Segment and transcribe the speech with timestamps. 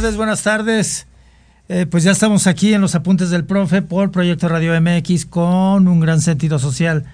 [0.00, 1.06] buenas tardes.
[1.68, 5.86] Eh, pues ya estamos aquí en los apuntes del profe por Proyecto Radio MX con
[5.88, 7.04] un gran sentido social.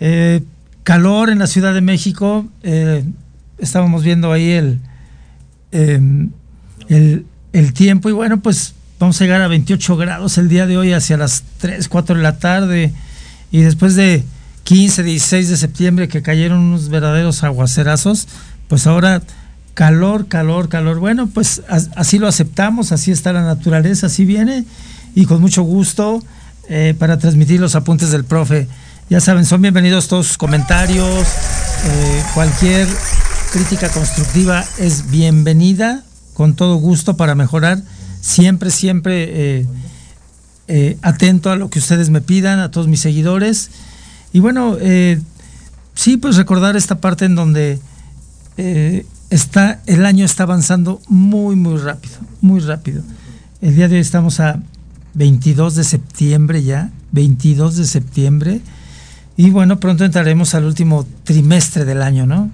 [0.00, 0.42] Eh,
[0.82, 2.46] calor en la Ciudad de México.
[2.64, 3.04] Eh,
[3.58, 4.80] estábamos viendo ahí el,
[5.70, 6.30] em,
[6.88, 10.76] el, el, tiempo y bueno, pues vamos a llegar a 28 grados el día de
[10.76, 12.92] hoy hacia las 3, 4 de la tarde
[13.52, 14.24] y después de
[14.64, 18.26] 15, 16 de septiembre que cayeron unos verdaderos aguacerazos,
[18.66, 19.22] pues ahora
[19.78, 20.98] calor, calor, calor.
[20.98, 24.64] Bueno, pues así lo aceptamos, así está la naturaleza, así viene
[25.14, 26.20] y con mucho gusto
[26.68, 28.66] eh, para transmitir los apuntes del profe.
[29.08, 31.28] Ya saben, son bienvenidos todos sus comentarios,
[31.84, 32.88] eh, cualquier
[33.52, 36.02] crítica constructiva es bienvenida,
[36.34, 37.80] con todo gusto para mejorar,
[38.20, 39.64] siempre, siempre
[40.66, 43.70] eh, atento a lo que ustedes me pidan, a todos mis seguidores.
[44.32, 44.76] Y bueno,
[45.94, 47.78] sí, pues recordar esta parte en donde
[49.30, 53.02] está, el año está avanzando muy, muy rápido, muy rápido.
[53.60, 54.60] El día de hoy estamos a
[55.14, 58.60] 22 de septiembre ya, 22 de septiembre,
[59.36, 62.50] y bueno, pronto entraremos al último trimestre del año, ¿no?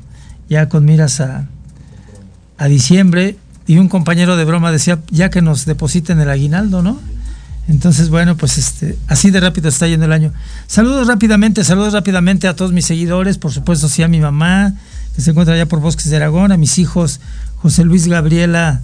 [0.49, 1.47] Ya con miras a,
[2.59, 3.37] a diciembre,
[3.67, 6.99] y un compañero de broma decía, ya que nos depositen el aguinaldo, ¿no?
[7.67, 10.33] Entonces, bueno, pues este, así de rápido está yendo el año.
[10.67, 14.75] Saludos rápidamente, saludos rápidamente a todos mis seguidores, por supuesto, sí a mi mamá,
[15.15, 17.21] que se encuentra allá por Bosques de Aragón, a mis hijos
[17.57, 18.81] José Luis, Gabriela,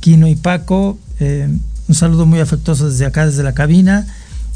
[0.00, 1.48] Quino y Paco, eh,
[1.88, 4.06] un saludo muy afectuoso desde acá, desde la cabina,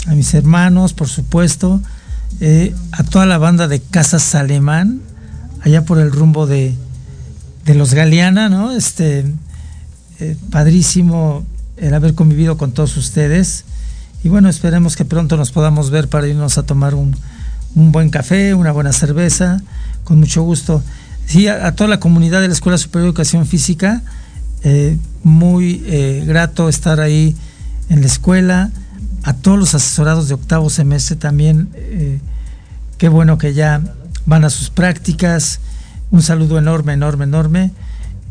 [0.07, 1.81] a mis hermanos, por supuesto,
[2.41, 5.01] eh, a toda la banda de Casas Alemán,
[5.63, 6.75] allá por el rumbo de,
[7.65, 8.73] de los Galeana, ¿no?
[8.73, 9.25] Este,
[10.21, 11.45] eh, padrísimo
[11.77, 13.65] el haber convivido con todos ustedes.
[14.23, 17.17] Y bueno, esperemos que pronto nos podamos ver para irnos a tomar un,
[17.75, 19.61] un buen café, una buena cerveza,
[20.05, 20.83] con mucho gusto
[21.27, 24.03] sí, a, toda la comunidad de la Escuela Superior de Educación Física,
[24.63, 27.37] eh, muy eh, grato estar ahí
[27.89, 28.71] en la escuela,
[29.23, 32.21] a todos los asesorados de octavo semestre también, eh,
[32.97, 33.83] qué bueno que ya
[34.25, 35.61] van a sus prácticas,
[36.11, 37.73] un saludo enorme, enorme, enorme,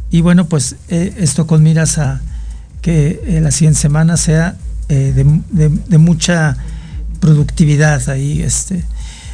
[0.10, 2.22] y bueno, pues esto con miras a
[2.82, 4.56] que la siguiente semana sea
[4.88, 6.56] de, mucha
[7.20, 8.84] productividad ahí, este.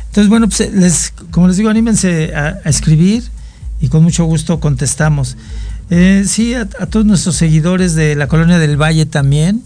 [0.08, 3.24] Entonces, bueno, pues les, como les digo, anímense a escribir,
[3.81, 5.36] y con mucho gusto contestamos.
[5.89, 9.63] Eh, sí, a, todos nuestros seguidores de la colonia del Valle también,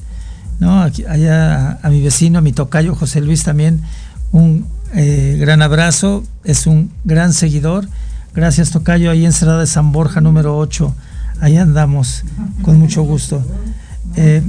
[0.59, 0.81] ¿no?
[0.81, 3.81] allá a, mi vecino, a mi tocayo José Luis también,
[4.31, 7.87] un eh, gran abrazo, es un gran seguidor.
[8.33, 10.95] Gracias, tocayo, ahí en Cerrada de San Borja, número 8.
[11.41, 12.23] Ahí andamos,
[12.63, 13.45] con mucho gusto.
[14.15, 14.41] Eh,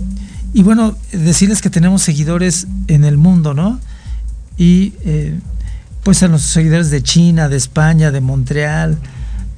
[0.54, 3.80] y bueno, decirles que tenemos seguidores en el mundo, ¿no?
[4.56, 4.94] Y
[6.02, 8.96] pues a nuestros seguidores de China, de España, de Montreal,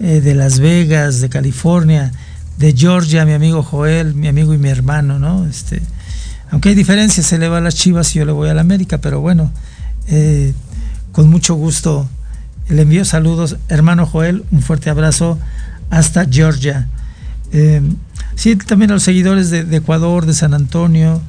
[0.01, 2.13] eh, de Las Vegas, de California,
[2.57, 5.45] de Georgia, mi amigo Joel, mi amigo y mi hermano, ¿no?
[5.45, 5.83] Este,
[6.53, 8.61] aunque hay diferencias, se le va a las Chivas y yo le voy a la
[8.61, 9.51] América, pero bueno,
[10.07, 10.55] eh,
[11.11, 12.09] con mucho gusto
[12.69, 15.37] le envío saludos, hermano Joel, un fuerte abrazo
[15.91, 16.87] hasta Georgia.
[17.51, 17.83] Eh,
[18.37, 21.21] sí, también a los seguidores de, Ecuador, de San Antonio.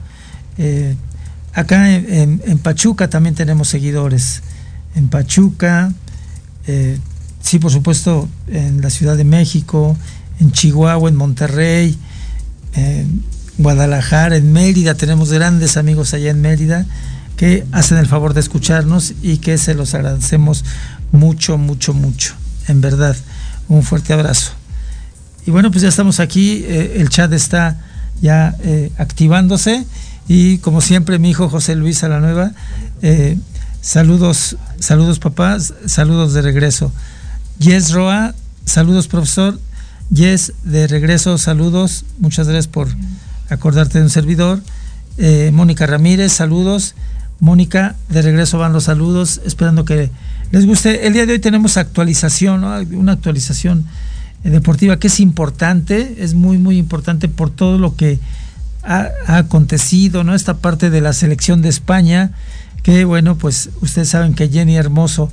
[1.53, 4.43] acá en, Pachuca también tenemos seguidores.
[4.93, 5.91] En Pachuca,
[7.41, 9.97] sí, por supuesto, en la Ciudad de México,
[10.39, 11.97] en Chihuahua, en Monterrey,
[12.73, 13.23] en
[13.57, 16.85] Guadalajara, en Mérida, tenemos grandes amigos allá en Mérida
[17.35, 20.65] que hacen el favor de escucharnos y que se los agradecemos
[21.11, 22.35] mucho, mucho, mucho.
[22.67, 23.15] En verdad,
[23.69, 24.51] un fuerte abrazo.
[25.45, 27.79] Y bueno, pues ya estamos aquí, eh, el chat está
[28.21, 29.85] ya eh, activándose
[30.27, 32.51] y como siempre mi hijo José Luis Alanueva,
[33.01, 33.37] eh,
[33.81, 36.91] saludos, saludos papás, saludos de regreso.
[37.59, 38.33] Yes Roa,
[38.63, 39.59] saludos profesor.
[40.13, 42.05] Yes, de regreso, saludos.
[42.17, 42.87] Muchas gracias por
[43.49, 44.61] acordarte de un servidor.
[45.17, 46.95] Eh, Mónica Ramírez, saludos.
[47.41, 50.09] Mónica, de regreso van los saludos, esperando que
[50.53, 51.05] les guste.
[51.05, 53.85] El día de hoy tenemos actualización, una actualización
[54.45, 58.19] deportiva que es importante, es muy, muy importante por todo lo que
[58.83, 60.33] ha, ha, acontecido, ¿no?
[60.33, 62.31] Esta parte de la selección de España,
[62.83, 65.29] que bueno, pues ustedes saben que Jenny Hermoso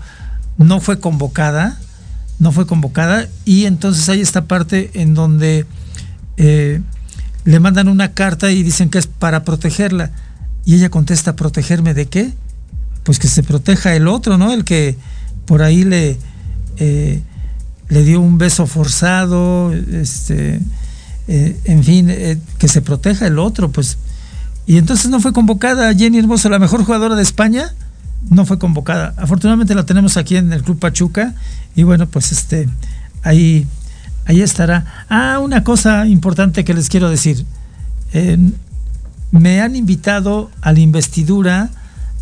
[0.58, 1.78] no fue convocada,
[2.38, 5.66] no fue convocada y entonces hay esta parte en donde
[6.36, 6.80] eh,
[7.44, 10.10] le mandan una carta y dicen que es para protegerla
[10.64, 12.32] y ella contesta, ¿protegerme de qué?
[13.04, 14.52] Pues que se proteja el otro, ¿no?
[14.52, 14.96] El que
[15.46, 16.18] por ahí le,
[16.76, 17.22] eh,
[17.88, 20.60] le dio un beso forzado, este,
[21.28, 22.12] eh, en fin,
[22.58, 23.96] que se proteja el otro, pues.
[24.66, 27.72] Y entonces no fue convocada Jenny Hermoso, la mejor jugadora de España,
[28.30, 29.14] no fue convocada.
[29.16, 31.34] Afortunadamente la tenemos aquí en el Club Pachuca
[31.74, 32.68] y bueno, pues este
[33.22, 33.66] ahí
[34.26, 35.06] ahí estará.
[35.08, 37.44] Ah, una cosa importante que les quiero decir.
[39.30, 41.70] me han invitado a la investidura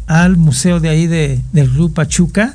[0.07, 2.55] al museo de ahí de, del Club Pachuca.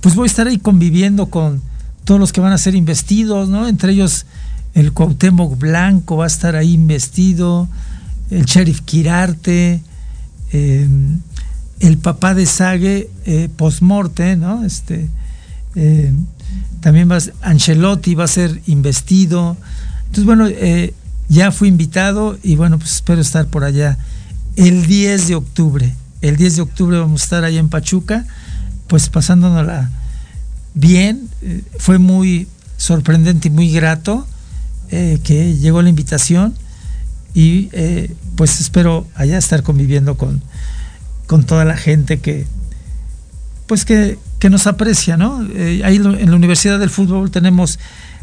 [0.00, 1.62] Pues voy a estar ahí conviviendo con
[2.04, 3.66] todos los que van a ser investidos, ¿no?
[3.66, 4.26] Entre ellos
[4.74, 7.66] el Cuauhtémoc Blanco va a estar ahí investido,
[8.30, 9.80] el sheriff Quirarte,
[10.52, 11.20] em,
[11.80, 14.64] el papá de Sague eh, postmorte, ¿no?
[14.64, 15.08] Este,
[15.74, 16.26] em,
[16.80, 19.56] también va, Ancelotti va a ser investido.
[20.00, 20.94] Entonces, bueno, eh,
[21.28, 23.98] ya fui invitado y bueno, pues espero estar por allá
[24.56, 25.94] el 10 de octubre.
[26.22, 28.24] El 10 de octubre vamos a estar allá en Pachuca,
[28.86, 29.66] pues pasándonos
[30.74, 31.28] bien.
[31.42, 34.26] Eh, fue muy sorprendente y muy grato
[34.90, 36.54] eh, que llegó la invitación
[37.34, 40.42] y eh, pues espero allá estar conviviendo con,
[41.26, 42.46] con toda la gente que
[43.66, 45.40] pues que, que nos aprecia, ¿no?
[45.84, 47.80] ahí en la Universidad del Fútbol tenemos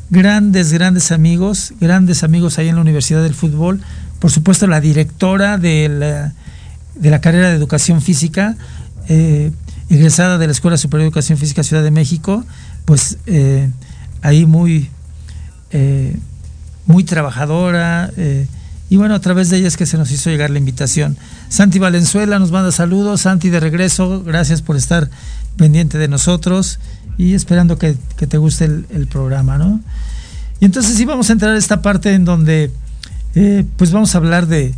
[0.09, 3.81] grandes, grandes amigos, grandes amigos ahí en la Universidad del Fútbol.
[4.19, 6.33] Por supuesto, la directora de la,
[6.95, 8.55] de la carrera de Educación Física,
[9.09, 9.51] eh,
[9.89, 12.45] egresada de la Escuela Superior de Educación Física Ciudad de México,
[12.85, 13.69] pues eh,
[14.21, 14.89] ahí muy,
[15.71, 16.15] eh,
[16.85, 18.11] muy trabajadora.
[18.93, 21.17] Y bueno, a través de ella es que se nos hizo llegar la invitación.
[21.49, 23.21] Santi Valenzuela nos manda saludos.
[23.21, 25.09] Santi, de regreso, gracias por estar
[25.57, 26.77] pendiente de nosotros
[27.17, 29.81] y esperando que, te guste el, programa, ¿no?
[30.59, 32.69] Y entonces sí vamos a entrar a esta parte en donde
[33.77, 34.75] pues vamos a hablar de,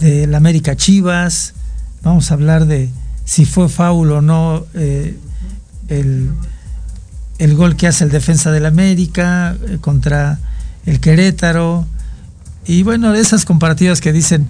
[0.00, 1.52] la América Chivas,
[2.02, 2.88] vamos a hablar de
[3.26, 5.14] si fue faul o no eh,
[5.88, 10.38] el, gol que hace el defensa del América eh, contra
[10.86, 11.86] el Querétaro.
[12.66, 14.46] Y bueno, esas comparativas que dicen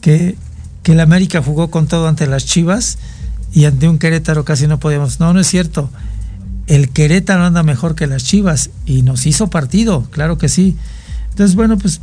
[0.00, 0.36] que,
[0.82, 2.98] que el América jugó con todo ante las Chivas
[3.52, 5.20] y ante un Querétaro casi no podíamos.
[5.20, 5.90] No, no es cierto.
[6.66, 10.76] El Querétaro anda mejor que las Chivas y nos hizo partido, claro que sí.
[11.30, 12.00] Entonces, bueno, pues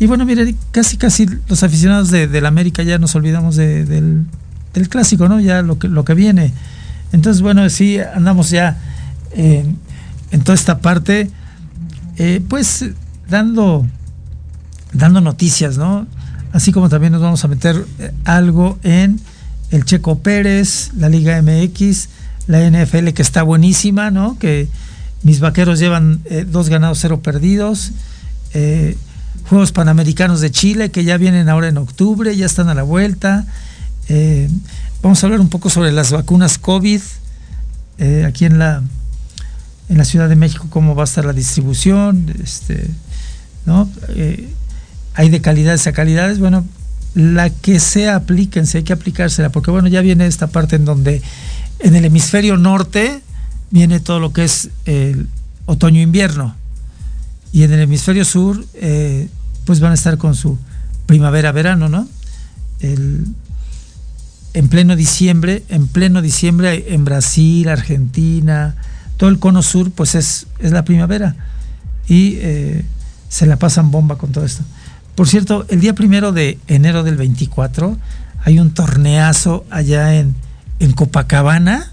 [0.00, 4.26] y bueno, mire, casi casi los aficionados de, del América ya nos olvidamos del,
[4.90, 5.40] clásico, ¿no?
[5.40, 6.52] Ya lo que, lo que viene.
[7.12, 8.78] Entonces, bueno, sí, andamos ya
[9.34, 11.30] en toda esta parte,
[12.16, 12.84] eh, pues
[13.28, 13.86] dando,
[14.92, 16.06] dando noticias, ¿no?
[16.52, 19.20] Así como también nos vamos a meter eh, algo en
[19.70, 22.08] el Checo Pérez, la Liga MX,
[22.46, 24.38] la NFL que está buenísima, ¿no?
[24.38, 24.68] Que
[25.22, 27.92] mis vaqueros llevan dos ganados, cero perdidos.
[29.48, 33.46] Juegos Panamericanos de Chile, que ya vienen ahora en octubre, ya están a la vuelta.
[34.10, 34.48] Eh,
[35.02, 37.00] vamos a hablar un poco sobre las vacunas COVID,
[37.96, 38.82] eh, aquí en la,
[39.88, 42.90] en la Ciudad de México, cómo va a estar la distribución, este,
[43.64, 43.88] ¿no?
[45.18, 46.64] Eh, hay de calidades a calidades, bueno,
[47.14, 51.22] la que sea, aplíquense, hay que aplicársela, porque bueno, ya viene esta parte en donde
[51.80, 53.20] en el hemisferio norte
[53.70, 55.28] viene todo lo que es el
[55.66, 56.54] otoño-invierno,
[57.52, 58.64] y en el hemisferio sur
[59.64, 60.58] pues van a estar con su
[61.06, 62.06] primavera-verano, ¿no?
[64.54, 68.76] en pleno diciembre, en pleno diciembre en Brasil, Argentina,
[69.16, 71.36] todo el cono sur, pues es, es la primavera.
[72.08, 72.84] Y eh,
[73.28, 74.62] se la pasan bomba con todo esto.
[75.18, 77.98] Por cierto, el día primero de enero del 24
[78.44, 80.36] hay un torneazo allá en,
[80.78, 81.90] en Copacabana.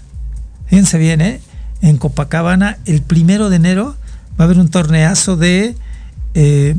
[0.66, 1.40] Fíjense bien, ¿eh?
[1.82, 3.96] En Copacabana, el primero de enero
[4.38, 5.74] va a haber un torneazo de
[6.34, 6.76] eh,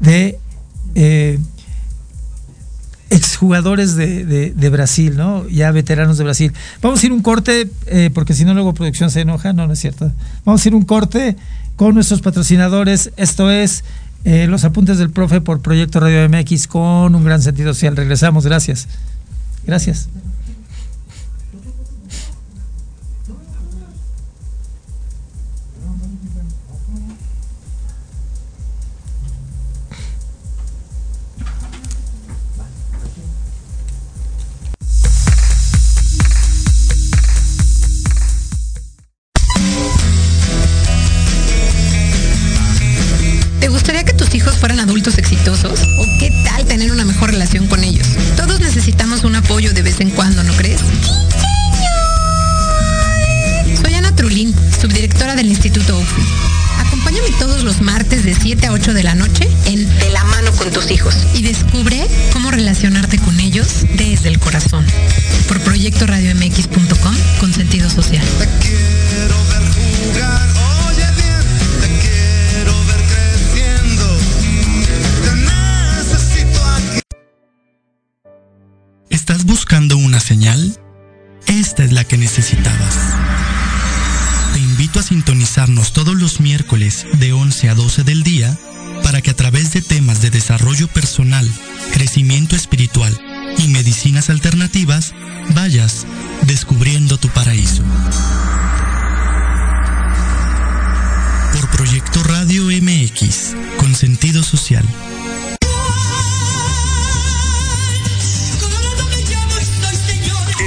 [0.00, 0.38] de
[0.94, 1.38] eh,
[3.10, 5.46] exjugadores de, Brasil, ¿no?
[5.48, 6.52] Ya veteranos de Brasil.
[6.80, 9.74] Vamos a ir un corte, eh, porque si no luego producción se enoja, no, no
[9.74, 10.12] es cierto.
[10.46, 11.36] Vamos a ir un corte
[11.76, 13.12] con nuestros patrocinadores.
[13.18, 13.84] Esto es
[14.24, 17.96] eh, Los Apuntes del Profe por Proyecto Radio MX con un gran sentido social.
[17.96, 18.88] Regresamos, gracias.
[19.66, 20.08] Gracias.
[87.14, 88.58] De 11 a 12 del día
[89.02, 91.50] para que a través de temas de desarrollo personal,
[91.92, 93.18] crecimiento espiritual
[93.58, 95.14] y medicinas alternativas
[95.54, 96.06] vayas
[96.42, 97.82] descubriendo tu paraíso.
[101.52, 104.84] Por Proyecto Radio MX, con sentido social.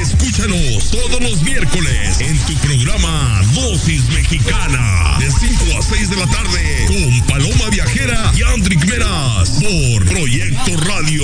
[0.02, 4.95] Escúchanos todos los miércoles en tu programa Dosis Mexicana de 5 a
[5.88, 11.24] 6 de la tarde con Paloma Viajera y Andrick Meras por Proyecto Radio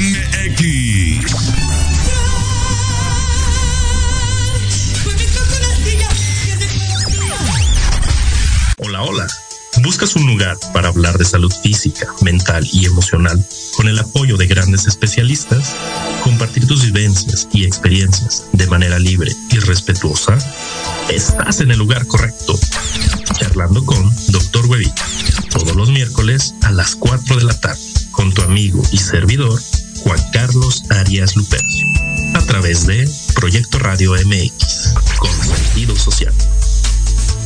[0.00, 1.24] MX.
[8.78, 9.28] Hola, hola.
[9.82, 13.40] ¿Buscas un lugar para hablar de salud física, mental y emocional
[13.76, 15.76] con el apoyo de grandes especialistas?
[16.24, 20.36] ¿Compartir tus vivencias y experiencias de manera libre y respetuosa?
[21.08, 22.58] Estás en el lugar correcto.
[23.68, 24.66] Con Dr.
[24.66, 25.06] Huevita.
[25.50, 29.60] Todos los miércoles a las 4 de la tarde con tu amigo y servidor
[30.02, 31.86] Juan Carlos Arias Lupercio.
[32.34, 34.94] A través de Proyecto Radio MX.
[35.18, 36.34] Con sentido social.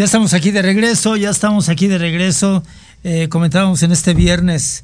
[0.00, 2.62] Ya estamos aquí de regreso, ya estamos aquí de regreso.
[3.04, 4.82] Eh, comentábamos en este viernes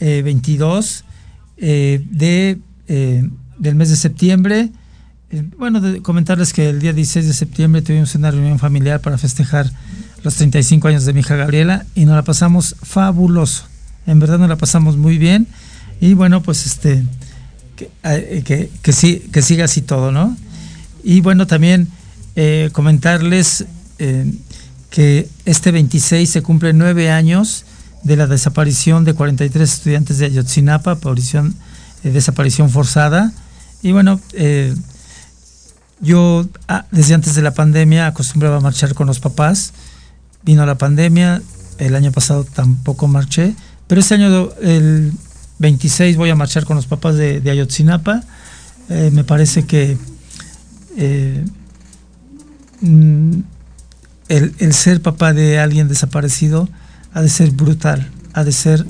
[0.00, 1.04] eh, 22
[1.58, 2.58] eh, de,
[2.88, 4.70] eh, del mes de septiembre.
[5.56, 9.70] Bueno, comentarles que el día 16 de septiembre tuvimos una reunión familiar para festejar
[10.24, 13.66] los 35 años de mi hija Gabriela y nos la pasamos fabuloso.
[14.04, 15.46] En verdad nos la pasamos muy bien.
[16.00, 17.04] Y bueno, pues este,
[17.76, 20.36] que, que, sí, que siga así todo, ¿no?
[21.04, 21.86] Y bueno, también
[22.72, 23.64] comentarles
[24.96, 27.66] que este 26 se cumplen nueve años
[28.02, 30.98] de la desaparición de 43 estudiantes de Ayotzinapa,
[32.02, 33.30] eh, desaparición forzada.
[33.82, 34.74] Y bueno, eh,
[36.00, 39.74] yo ah, desde antes de la pandemia acostumbraba a marchar con los papás.
[40.44, 41.42] Vino la pandemia,
[41.76, 43.54] el año pasado tampoco marché,
[43.88, 45.12] pero este año, el
[45.58, 48.22] 26, voy a marchar con los papás de, Ayotzinapa.
[48.88, 49.98] Eh, me parece que
[52.80, 53.40] mm,
[54.28, 56.68] el, el, ser papá de alguien desaparecido
[57.12, 58.84] ha de ser brutal, ha de ser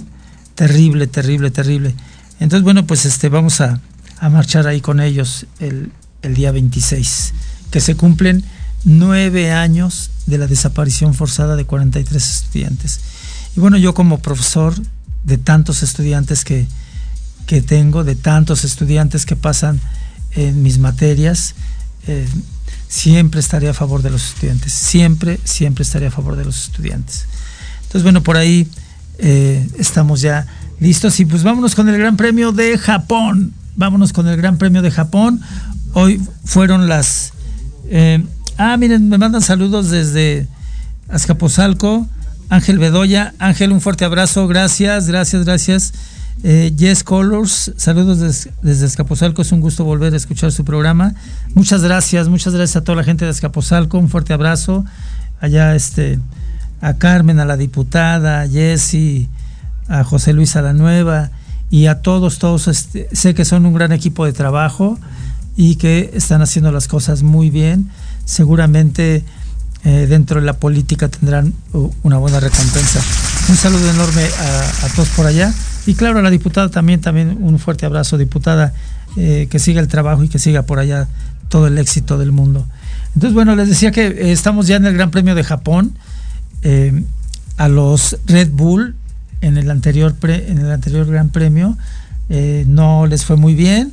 [0.54, 1.94] terrible, terrible, terrible.
[2.40, 3.80] Entonces, bueno, pues este vamos a,
[4.18, 7.34] a marchar ahí con ellos el, el, día 26,
[7.70, 8.44] que se cumplen
[8.84, 13.00] nueve años de la desaparición forzada de 43 estudiantes.
[13.56, 14.74] Y bueno, yo como profesor
[15.24, 16.66] de tantos estudiantes que,
[17.46, 19.80] que tengo, de tantos estudiantes que pasan
[20.32, 21.54] en mis materias,
[22.06, 22.26] eh,
[22.88, 27.26] siempre estaré a favor de los estudiantes, siempre, siempre estaré a favor de los estudiantes.
[27.82, 28.68] Entonces, bueno, por ahí
[29.18, 30.46] eh, estamos ya
[30.80, 34.82] listos y pues vámonos con el Gran Premio de Japón, vámonos con el Gran Premio
[34.82, 35.40] de Japón.
[35.92, 37.32] Hoy fueron las...
[37.88, 38.24] Eh,
[38.58, 40.48] ah, miren, me mandan saludos desde
[41.08, 42.06] Azcapotzalco,
[42.48, 43.34] Ángel Bedoya.
[43.38, 45.92] Ángel, un fuerte abrazo, gracias, gracias, gracias.
[46.42, 51.14] Eh, yes Colors, saludos des, desde Escaposalco, es un gusto volver a escuchar su programa.
[51.54, 54.84] Muchas gracias, muchas gracias a toda la gente de Escaposalco, un fuerte abrazo.
[55.40, 56.18] Allá este,
[56.80, 59.28] a Carmen, a la diputada, a Jessy,
[59.88, 61.30] a José Luis a la Nueva
[61.70, 64.98] y a todos, todos, este, sé que son un gran equipo de trabajo
[65.56, 67.90] y que están haciendo las cosas muy bien.
[68.26, 69.24] Seguramente
[69.84, 71.54] eh, dentro de la política tendrán
[72.02, 73.00] una buena recompensa.
[73.48, 74.22] Un saludo enorme
[74.84, 75.52] a todos por allá.
[75.86, 78.74] Y claro, a la diputada también, también un fuerte abrazo, diputada,
[79.16, 81.08] eh, que siga el trabajo y que siga por allá
[81.48, 82.66] todo el éxito del mundo.
[83.14, 85.96] Entonces, bueno, les decía que eh, estamos ya en el Gran Premio de Japón.
[86.62, 87.04] Eh,
[87.56, 88.96] a los Red Bull
[89.40, 91.78] en el anterior, en el anterior Gran Premio
[92.28, 93.92] no les fue muy bien.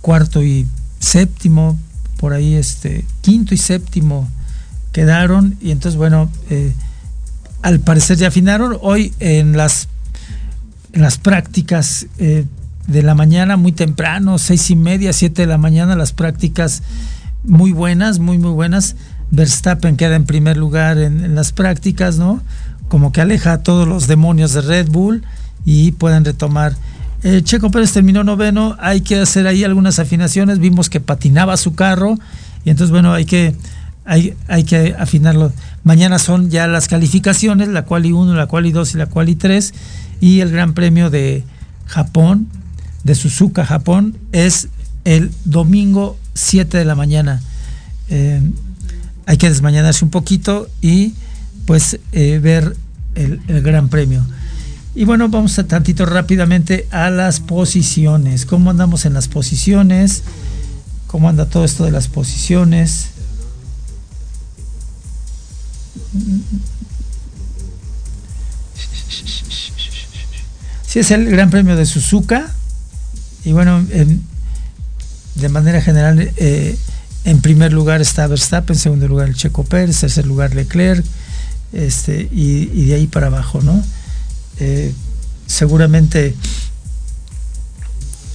[0.00, 0.68] cuarto y
[1.00, 1.78] séptimo,
[2.18, 4.28] por ahí este, quinto y séptimo
[4.92, 5.56] quedaron.
[5.60, 6.30] Y entonces, bueno,
[7.62, 8.78] al parecer ya afinaron.
[8.80, 9.88] Hoy en las
[10.92, 12.44] las prácticas eh,
[12.86, 16.82] de la mañana muy temprano, seis y media, siete de la mañana, las prácticas
[17.44, 18.96] muy buenas, muy, muy buenas.
[19.30, 22.42] Verstappen queda en primer lugar en, las prácticas, ¿no?
[22.88, 25.22] como que aleja a todos los demonios de Red Bull
[25.64, 26.74] y puedan retomar.
[27.22, 31.74] Eh, Checo Pérez terminó noveno, hay que hacer ahí algunas afinaciones, vimos que patinaba su
[31.74, 32.18] carro
[32.64, 33.54] y entonces bueno, hay que,
[34.04, 35.52] hay, hay que afinarlo.
[35.84, 39.72] Mañana son ya las calificaciones, la quali 1, la quali 2 y la quali 3
[40.22, 41.42] y el Gran Premio de
[41.84, 42.46] Japón,
[43.02, 44.68] de Suzuka, Japón, es
[45.04, 47.42] el domingo 7 de la mañana.
[48.08, 48.40] Eh,
[49.26, 51.14] hay que desmañanarse un poquito y
[51.66, 52.76] pues eh, ver
[53.16, 54.24] el, Gran Premio.
[54.94, 58.46] Y bueno, vamos a tantito rápidamente a las posiciones.
[58.46, 60.22] ¿Cómo andamos en las posiciones?
[61.08, 63.08] ¿Cómo anda todo esto de las posiciones?
[70.92, 72.50] Sí, es el Gran Premio de Suzuka.
[73.46, 73.82] Y bueno,
[75.36, 76.76] de manera general, eh,
[77.24, 81.02] en primer lugar está Verstappen, en segundo lugar el Checo Pérez, tercer lugar Leclerc,
[81.72, 83.82] este, y, de ahí para abajo, ¿no?
[84.60, 84.92] Eh,
[85.46, 86.34] seguramente,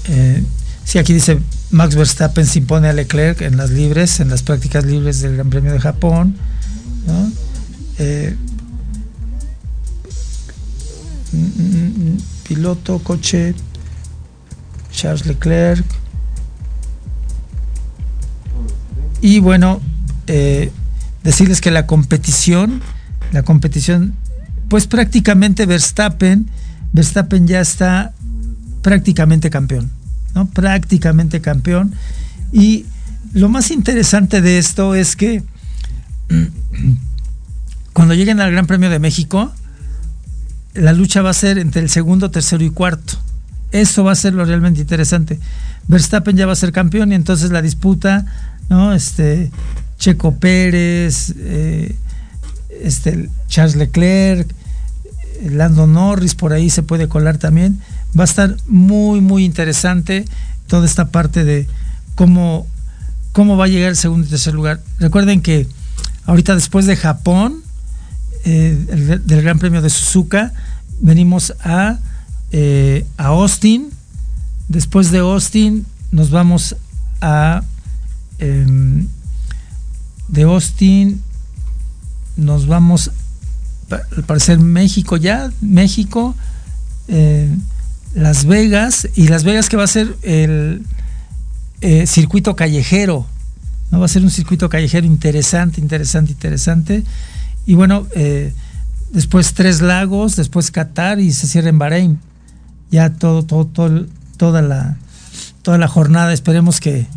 [0.08, 0.44] eh,
[0.84, 1.38] sí, aquí dice
[1.70, 5.52] Max Verstappen se impone a Leclerc en las libres, en las prácticas libres del Gran
[5.52, 6.36] Premio de Japón,
[7.06, 7.32] ¿no?
[12.48, 13.54] Piloto, coche,
[14.92, 15.86] Charles Leclerc,
[19.22, 19.82] Y bueno,
[20.28, 20.72] eh,
[21.24, 22.82] decirles que la competición,
[23.32, 24.14] la competición,
[24.70, 26.48] pues prácticamente Verstappen,
[26.94, 28.14] Verstappen ya está
[28.82, 29.90] prácticamente campeón,
[30.36, 30.46] ¿no?
[30.48, 31.94] Prácticamente campeón.
[32.52, 32.86] Y
[33.34, 35.44] lo más interesante de esto es que
[37.94, 39.52] cuando lleguen al Gran Premio de México,
[40.74, 43.14] la lucha va a ser entre el segundo, tercero y cuarto.
[43.72, 45.40] Eso va a ser lo realmente interesante.
[45.88, 48.26] Verstappen ya va a ser campeón y entonces la disputa
[48.70, 48.94] ¿no?
[48.94, 49.52] Este,
[49.98, 51.96] Checo Pérez, eh,
[52.82, 54.48] este, Charles Leclerc,
[55.44, 57.80] Lando Norris, por ahí se puede colar también.
[58.18, 60.26] Va a estar muy, muy interesante
[60.68, 61.68] toda esta parte de
[62.16, 62.68] cómo,
[63.32, 64.82] cómo va a llegar el segundo y tercer lugar.
[65.00, 65.68] Recuerden que
[66.26, 67.64] ahorita después de Japón,
[68.48, 70.54] eh, del Gran Premio de Suzuka,
[71.02, 72.00] venimos a,
[72.52, 73.90] eh, a Austin.
[74.70, 76.76] Después de Austin nos vamos
[77.22, 77.64] a
[78.40, 79.08] Em,
[80.28, 81.22] de Austin
[82.36, 83.12] nos vamos,
[83.90, 86.36] al parecer México ya, México,
[87.08, 87.50] eh,
[88.14, 90.86] Las Vegas, y Las Vegas que va a ser el
[92.06, 93.26] circuito callejero,
[93.92, 94.00] ¿no?
[94.00, 97.04] va a ser un circuito callejero interesante, interesante, interesante.
[97.68, 98.52] Y bueno, eh,
[99.12, 102.20] después Tres Lagos, después Qatar y se cierra en Bahrein.
[102.90, 104.98] Ya todo, todo, todo, toda la
[105.68, 107.08] toda la jornada, esperemos que,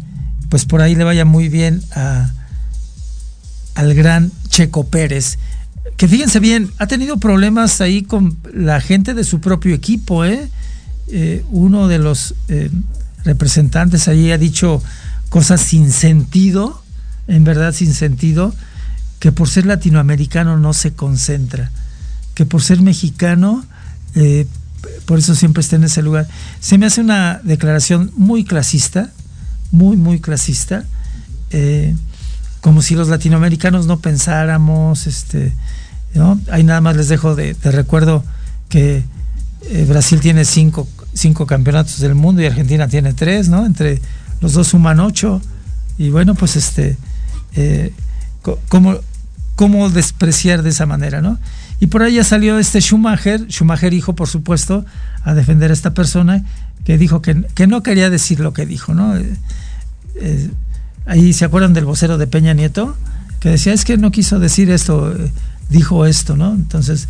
[0.49, 2.33] pues por ahí le vaya muy bien a,
[3.77, 5.39] al gran Checo Pérez.
[5.97, 10.49] Que fíjense bien, ha tenido problemas ahí con la gente de su propio equipo, ¿eh?
[11.07, 12.73] eh uno de los eh,
[13.23, 14.83] representantes ahí ha dicho
[15.29, 16.83] cosas sin sentido,
[17.29, 18.53] en verdad sin sentido,
[19.21, 21.71] que por ser latinoamericano no se concentra,
[22.35, 23.65] que por ser mexicano,
[24.15, 24.47] eh,
[25.05, 26.27] por eso siempre está en ese lugar.
[26.59, 29.11] Se me hace una declaración muy clasista,
[29.71, 30.85] muy, muy clasista,
[31.51, 31.95] eh,
[32.61, 35.53] como si los latinoamericanos no pensáramos, este,
[36.15, 36.41] ¿no?
[36.51, 38.25] Ahí nada más les dejo de, recuerdo
[38.69, 39.05] que
[39.63, 43.67] eh, Brasil tiene cinco, cinco, campeonatos del mundo y Argentina tiene tres, ¿no?
[43.67, 44.01] Entre
[44.41, 45.41] los dos suman ocho.
[45.99, 46.97] Y bueno, pues este,
[47.55, 47.93] eh,
[48.69, 48.99] ¿cómo,
[49.57, 51.39] ¿cómo despreciar de esa manera, ¿no?
[51.81, 54.85] Y por ahí ya salió este Schumacher, Schumacher hijo, por supuesto,
[55.23, 56.45] a defender a esta persona
[56.85, 59.17] que dijo que, no quería decir lo que dijo, ¿no?
[59.17, 59.35] Eh,
[60.17, 60.51] eh,
[61.07, 62.97] ahí se acuerdan del vocero de Peña Nieto,
[63.41, 65.31] que decía, es que no quiso decir esto, eh,
[65.71, 66.53] dijo esto, ¿no?
[66.53, 67.09] Entonces,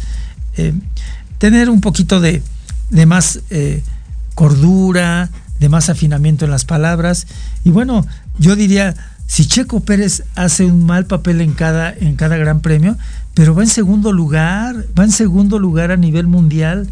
[1.39, 2.43] tener un poquito de,
[2.91, 3.41] de más
[4.35, 7.27] cordura, de más afinamiento en las palabras.
[7.65, 8.07] Y bueno,
[8.39, 8.95] yo diría,
[9.31, 12.99] si Checo Pérez hace un mal papel en cada, en cada gran premio,
[13.33, 16.89] pero va en segundo lugar, va en segundo lugar a nivel mundial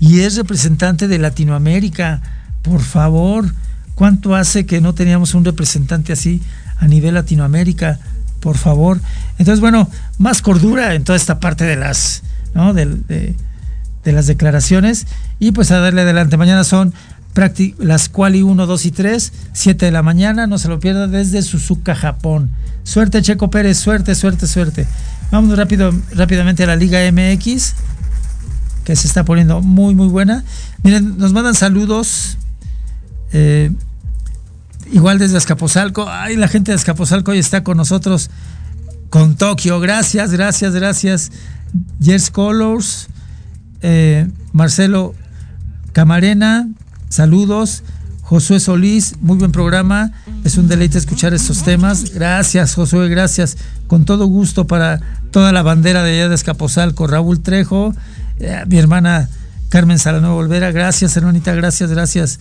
[0.00, 2.22] y es representante de Latinoamérica.
[2.62, 3.52] Por favor,
[3.94, 6.40] ¿cuánto hace que no teníamos un representante así
[6.78, 7.98] a nivel Latinoamérica?
[8.40, 8.98] Por favor.
[9.36, 12.22] Entonces, bueno, más cordura en toda esta parte de las,
[12.54, 12.72] ¿no?
[12.72, 13.36] de,
[14.04, 15.06] las declaraciones.
[15.38, 16.38] Y pues a darle adelante.
[16.38, 16.94] Mañana son
[17.78, 21.42] las quali 1, 2 y 3, 7 de la mañana, no se lo pierda desde
[21.42, 22.50] Suzuka, Japón.
[22.84, 24.86] Suerte Checo Pérez, suerte, suerte, suerte.
[25.30, 27.74] Vamos rápido, rápidamente a la Liga MX
[28.84, 30.44] que se está poniendo muy, muy buena.
[30.82, 32.36] Miren, nos mandan saludos.
[33.32, 33.70] Eh,
[34.92, 36.08] igual desde Escaposalco.
[36.08, 38.30] Ay, la gente de Escaposalco hoy está con nosotros
[39.08, 39.80] con Tokio.
[39.80, 41.32] Gracias, gracias, gracias.
[42.02, 43.08] Jers Colors,
[43.80, 45.14] eh, Marcelo
[45.92, 46.68] Camarena,
[47.12, 47.82] saludos.
[48.22, 50.12] Josué Solís, muy buen programa.
[50.44, 52.14] Es un deleite escuchar estos temas.
[52.14, 53.58] Gracias, Josué, gracias.
[53.86, 57.06] Con todo gusto para toda la bandera de allá de Escaposalco.
[57.06, 57.94] Raúl Trejo,
[58.38, 59.28] eh, mi hermana
[59.68, 62.38] Carmen Salanueva Volvera, gracias, hermanita, gracias, gracias.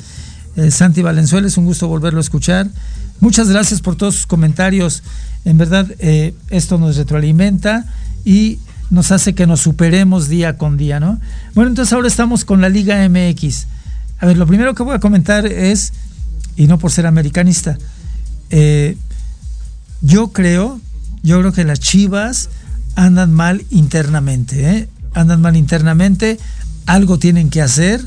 [0.56, 2.70] Eh, Santi Valenzuela, es un gusto volverlo a escuchar.
[3.20, 5.04] Muchas gracias por todos sus comentarios.
[5.44, 7.86] En verdad, eh, esto nos retroalimenta
[8.24, 11.20] y nos hace que nos superemos día con día, ¿no?
[11.54, 13.68] Bueno, entonces ahora estamos con la Liga MX.
[14.22, 15.94] A ver, lo primero que voy a comentar es,
[16.56, 17.80] y no por ser americanista,
[18.52, 18.96] eh,
[20.02, 20.80] yo creo,
[21.24, 22.50] yo creo que las Chivas
[22.96, 24.90] andan mal internamente, ¿eh?
[25.16, 26.38] andan mal internamente,
[26.86, 28.06] algo tienen que hacer,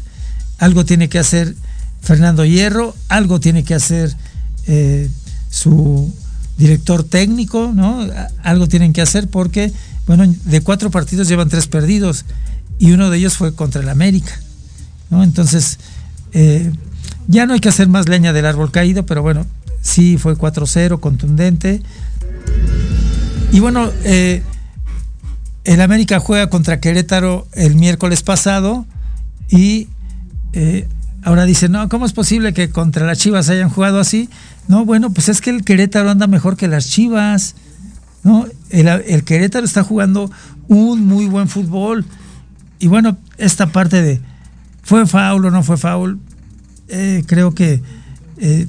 [0.59, 1.57] algo tiene que hacer
[2.01, 4.17] Fernando Hierro, algo tiene que hacer
[4.69, 5.11] eh,
[5.51, 6.15] su
[6.57, 8.07] director técnico, ¿no?
[8.45, 9.73] Algo tienen que hacer porque,
[10.07, 12.25] bueno, de cuatro partidos llevan tres perdidos
[12.79, 14.33] y uno de ellos fue contra el América.
[15.11, 15.79] Entonces,
[16.35, 16.71] eh,
[17.29, 19.47] ya no hay que hacer más leña del árbol caído, pero bueno,
[19.81, 21.81] sí fue 4-0, contundente.
[23.53, 24.43] Y bueno, eh,
[25.65, 28.85] el América juega contra Querétaro el miércoles pasado
[29.49, 29.89] y
[30.53, 30.89] eh,
[31.23, 34.29] ahora dicen, no, ¿cómo es posible que contra las Chivas hayan jugado así?
[34.69, 37.55] No, bueno, pues es que el Querétaro anda mejor que las Chivas.
[38.25, 38.47] ¿no?
[38.71, 40.31] El, el Querétaro está jugando
[40.69, 42.05] un muy buen fútbol.
[42.79, 44.21] Y bueno, esta parte de
[44.85, 46.19] ¿Fue foul o no fue foul?
[46.89, 47.83] Eh, creo que
[48.39, 48.69] eh,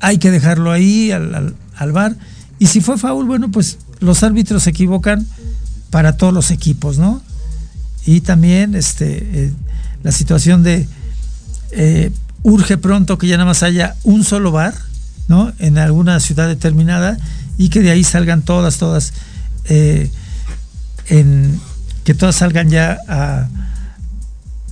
[0.00, 2.16] hay que dejarlo ahí al, bar.
[2.58, 5.26] Y si fue foul, bueno, pues los árbitros se equivocan
[5.90, 7.22] para todos los equipos, ¿no?
[8.04, 9.52] Y también este, eh,
[10.02, 10.88] la situación de
[12.42, 14.74] urge pronto que ya nada más haya un solo bar,
[15.28, 15.52] ¿no?
[15.58, 17.16] En alguna ciudad determinada
[17.58, 19.12] y que de ahí salgan todas, todas,
[19.68, 21.60] en,
[22.04, 23.48] que todas salgan ya a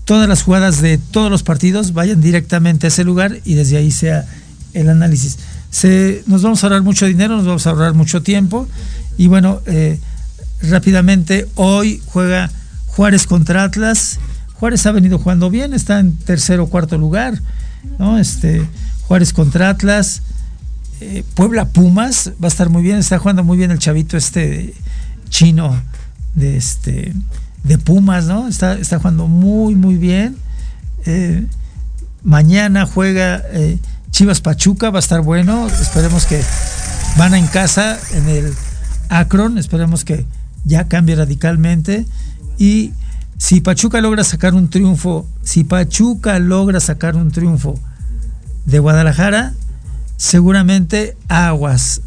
[0.06, 3.90] todas las jugadas de todos los partidos vayan directamente a ese lugar y desde ahí
[3.90, 4.24] sea
[4.72, 5.36] el análisis.
[5.70, 8.68] Se, nos vamos a ahorrar mucho dinero, nos vamos a ahorrar mucho tiempo
[9.18, 9.98] y bueno, eh,
[10.62, 12.50] rápidamente hoy juega
[12.86, 14.20] Juárez contra Atlas.
[14.54, 17.42] Juárez ha venido jugando bien, está en tercer o cuarto lugar,
[17.98, 18.18] ¿no?
[18.18, 18.62] Este,
[19.02, 20.22] Juárez contra Atlas.
[21.00, 24.72] Eh, Puebla Pumas va a estar muy bien, está jugando muy bien el chavito este
[25.30, 25.76] chino
[26.36, 27.12] de este
[27.66, 28.48] de Pumas, ¿no?
[28.48, 30.36] Está, está jugando muy, muy bien.
[31.04, 31.46] Eh,
[32.22, 33.78] mañana juega eh,
[34.10, 35.66] Chivas Pachuca, va a estar bueno.
[35.68, 36.42] Esperemos que
[37.16, 38.54] van en casa en el
[39.08, 40.26] Akron, esperemos que
[40.64, 42.06] ya cambie radicalmente.
[42.58, 42.92] Y
[43.38, 47.78] si Pachuca logra sacar un triunfo, si Pachuca logra sacar un triunfo
[48.64, 49.54] de Guadalajara,
[50.16, 52.00] seguramente aguas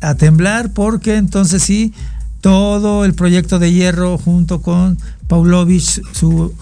[0.00, 1.92] a temblar, porque entonces sí
[2.40, 6.54] todo el proyecto de hierro junto con Paulovich, su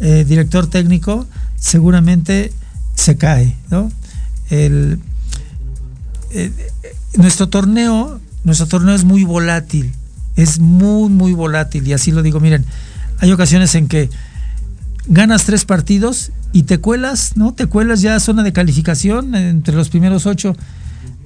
[0.00, 2.52] eh, director técnico, seguramente
[2.94, 3.56] se cae.
[3.70, 3.90] ¿no?
[4.50, 4.96] Eh,
[7.16, 9.92] nuestro torneo, nuestro torneo es muy volátil,
[10.36, 12.64] es muy, muy volátil, y así lo digo, miren,
[13.18, 14.10] hay ocasiones en que
[15.06, 17.54] ganas tres partidos y te cuelas, ¿no?
[17.54, 20.56] Te cuelas ya a zona de calificación entre los primeros ocho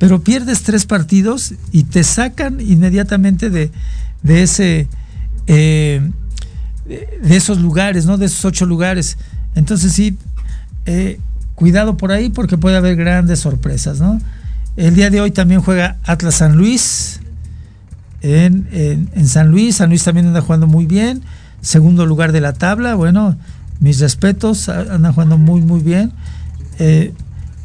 [0.00, 3.70] pero pierdes tres partidos y te sacan inmediatamente de,
[4.24, 4.88] ese
[5.46, 6.10] eh,
[6.86, 8.16] de esos lugares, ¿no?
[8.16, 9.18] De esos ocho lugares.
[9.54, 10.16] Entonces sí,
[10.86, 11.20] eh,
[11.54, 14.18] cuidado por ahí porque puede haber grandes sorpresas, ¿no?
[14.78, 17.20] El día de hoy también juega Atlas San Luis
[18.22, 19.76] en, San Luis.
[19.76, 21.20] San Luis también anda jugando muy bien.
[21.60, 22.94] Segundo lugar de la tabla.
[22.94, 23.36] Bueno,
[23.80, 26.12] mis respetos, andan jugando muy, muy bien.
[26.78, 27.12] Eh,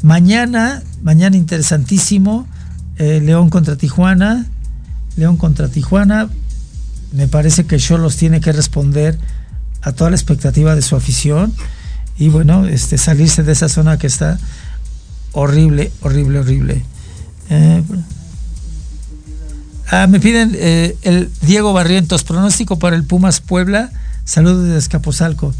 [0.05, 2.45] Mañana, mañana interesantísimo,
[2.97, 4.45] eh, León contra Tijuana.
[5.17, 6.29] León contra Tijuana.
[7.11, 9.17] Me parece que Cholos tiene que responder
[9.81, 11.51] a toda la expectativa de su afición
[12.19, 14.37] y bueno, este, salirse de esa zona que está
[15.31, 16.85] horrible, horrible, horrible.
[17.49, 17.81] Eh,
[19.89, 23.89] ah, me piden eh, el Diego Barrientos, pronóstico para el Pumas Puebla.
[24.23, 25.51] Saludos de Escaposalco.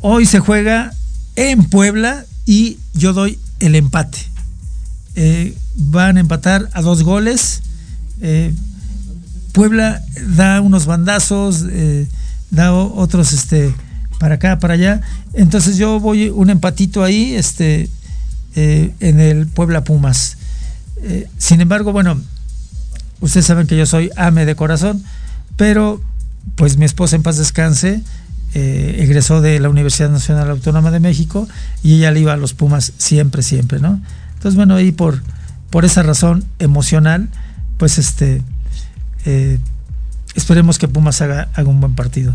[0.00, 0.92] hoy se juega
[1.36, 4.18] en Puebla y yo doy el empate.
[5.14, 7.62] Eh, van a empatar a dos goles.
[8.20, 8.52] Eh,
[9.52, 10.02] Puebla
[10.34, 12.06] da unos bandazos, eh,
[12.50, 13.74] da otros este,
[14.18, 15.00] para acá, para allá.
[15.34, 17.90] Entonces yo voy un empatito ahí este,
[18.54, 20.38] en el Puebla Pumas.
[21.38, 22.20] sin embargo, bueno,
[23.20, 25.02] ustedes saben que yo soy ame de corazón,
[25.56, 26.00] pero
[26.56, 28.02] pues mi esposa en paz descanse
[28.54, 31.48] eh, egresó de la Universidad Nacional Autónoma de México
[31.82, 34.00] y ella le iba a los Pumas siempre, siempre, ¿no?
[34.34, 35.22] Entonces, bueno, ahí por,
[35.70, 37.28] por esa razón emocional,
[37.78, 38.42] pues este,
[39.24, 39.58] eh,
[40.34, 42.34] esperemos que Pumas haga, haga un buen partido.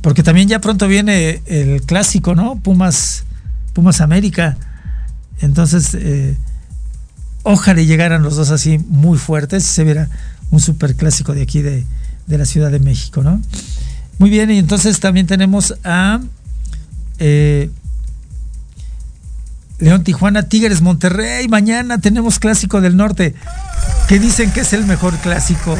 [0.00, 2.56] Porque también ya pronto viene el clásico, ¿no?
[2.56, 3.24] Pumas,
[3.72, 4.56] Pumas América.
[5.40, 6.36] Entonces, eh,
[7.44, 10.08] ojalá llegaran los dos así muy fuertes y se viera
[10.50, 11.84] un super clásico de aquí de,
[12.26, 13.40] de la Ciudad de México, ¿no?
[14.18, 16.20] Muy bien, y entonces también tenemos a
[17.18, 17.70] eh,
[19.78, 21.48] León Tijuana, Tigres Monterrey.
[21.48, 23.34] Mañana tenemos clásico del norte,
[24.08, 25.76] que dicen que es el mejor clásico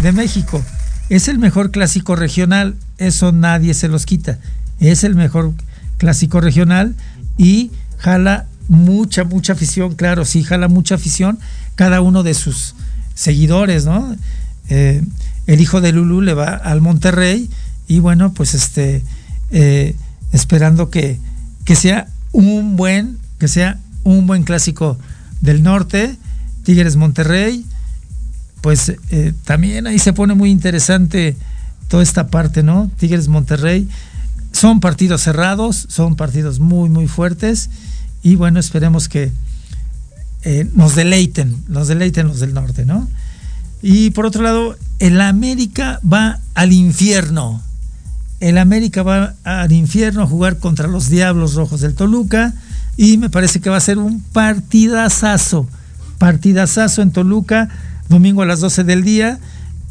[0.00, 0.62] de México.
[1.08, 4.38] Es el mejor clásico regional, eso nadie se los quita.
[4.80, 5.52] Es el mejor
[5.98, 6.94] clásico regional
[7.36, 11.38] y jala mucha, mucha afición, claro, sí, jala mucha afición
[11.74, 12.74] cada uno de sus
[13.14, 14.16] seguidores, ¿no?
[14.68, 15.02] Eh,
[15.46, 17.50] el hijo de Lulu le va al Monterrey
[17.86, 19.02] y bueno, pues este,
[19.50, 19.94] eh,
[20.32, 21.18] esperando que,
[21.64, 24.98] que sea un buen, que sea un buen clásico
[25.40, 26.16] del norte,
[26.62, 27.64] Tigres Monterrey,
[28.62, 31.36] pues eh, también ahí se pone muy interesante
[31.88, 32.90] toda esta parte, ¿no?
[32.96, 33.86] Tigres Monterrey,
[34.52, 37.68] son partidos cerrados, son partidos muy, muy fuertes
[38.22, 39.30] y bueno, esperemos que
[40.74, 43.08] nos deleiten, nos deleiten los del norte, ¿no?
[43.86, 47.60] Y por otro lado, el América va al infierno.
[48.40, 52.54] El América va al infierno a jugar contra los Diablos Rojos del Toluca
[52.96, 55.68] y me parece que va a ser un partidazazo,
[56.16, 57.68] partidazazo en Toluca,
[58.08, 59.38] domingo a las 12 del día,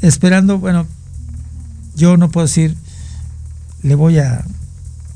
[0.01, 0.87] esperando, bueno,
[1.95, 2.75] yo no puedo decir,
[3.83, 4.43] le voy a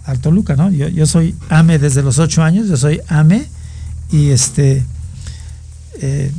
[0.06, 0.70] al Toluca, ¿no?
[0.70, 3.48] Yo, yo soy AME desde los 8 años, yo soy AME
[4.12, 4.86] y este...
[6.00, 6.32] Eh,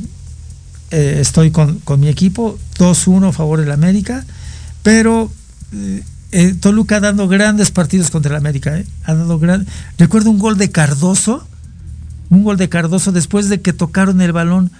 [0.91, 4.25] eh, estoy con, mi equipo, 2-1 a favor del América,
[4.81, 5.31] pero
[6.31, 8.81] eh, Toluca dando grandes partidos contra el América.
[9.03, 9.67] Ha dado gran...
[9.99, 11.47] Recuerdo un gol de Cardoso,
[12.31, 14.71] un gol de Cardoso después de que tocaron el balón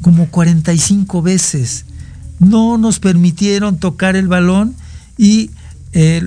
[0.00, 1.84] como 45 veces.
[2.38, 4.74] No nos permitieron tocar el balón
[5.18, 5.50] y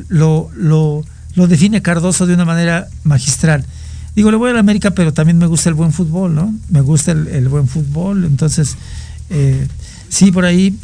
[0.10, 1.04] lo, lo,
[1.48, 3.66] define Cardoso de una manera magistral.
[4.16, 6.54] Digo, le voy a la América, pero también me gusta el buen fútbol, ¿no?
[6.70, 8.76] Me gusta el buen fútbol, entonces
[9.32, 9.68] eh,
[10.10, 10.78] sí, por ahí,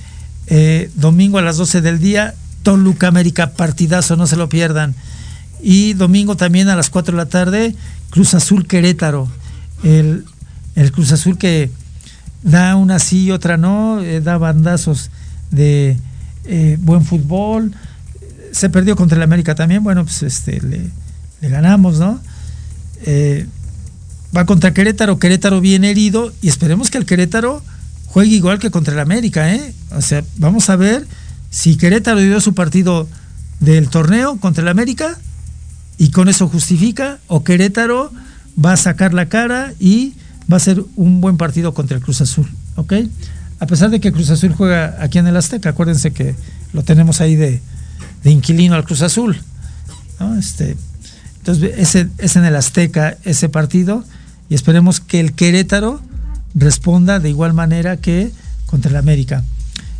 [0.47, 2.33] eh, domingo a las 12 del día,
[2.63, 4.95] Toluca América, partidazo, no se lo pierdan.
[5.61, 7.75] Y domingo también a las 4 de la tarde,
[8.09, 9.27] Cruz Azul Querétaro.
[9.83, 10.25] El,
[10.93, 11.71] Cruz Azul que
[12.43, 15.09] da una sí y otra no, eh, da bandazos
[15.51, 15.97] de
[16.79, 17.73] buen fútbol.
[18.51, 20.89] Se perdió contra el América también, bueno, pues este, le,
[21.41, 22.19] le ganamos, ¿no?
[24.35, 27.61] va contra Querétaro, Querétaro bien herido y esperemos que el Querétaro
[28.17, 29.75] juegue igual que contra el América, ¿eh?
[29.91, 31.05] O sea, vamos a ver
[31.51, 33.07] si Querétaro dio su partido
[33.59, 35.19] del torneo contra el América
[35.99, 38.11] y con eso justifica, o Querétaro
[38.57, 40.15] va a sacar la cara y
[40.51, 42.93] va a ser un buen partido contra el Cruz Azul, ¿ok?
[43.59, 46.33] A pesar de que Cruz Azul juega aquí en el Azteca, acuérdense que
[46.73, 47.61] lo tenemos ahí de,
[48.23, 49.39] inquilino al Cruz Azul,
[50.19, 50.35] ¿no?
[50.39, 50.75] Este,
[51.37, 54.03] entonces, es en el Azteca ese partido
[54.49, 56.01] y esperemos que el Querétaro
[56.57, 58.31] responda de igual manera que
[58.65, 59.43] contra el América.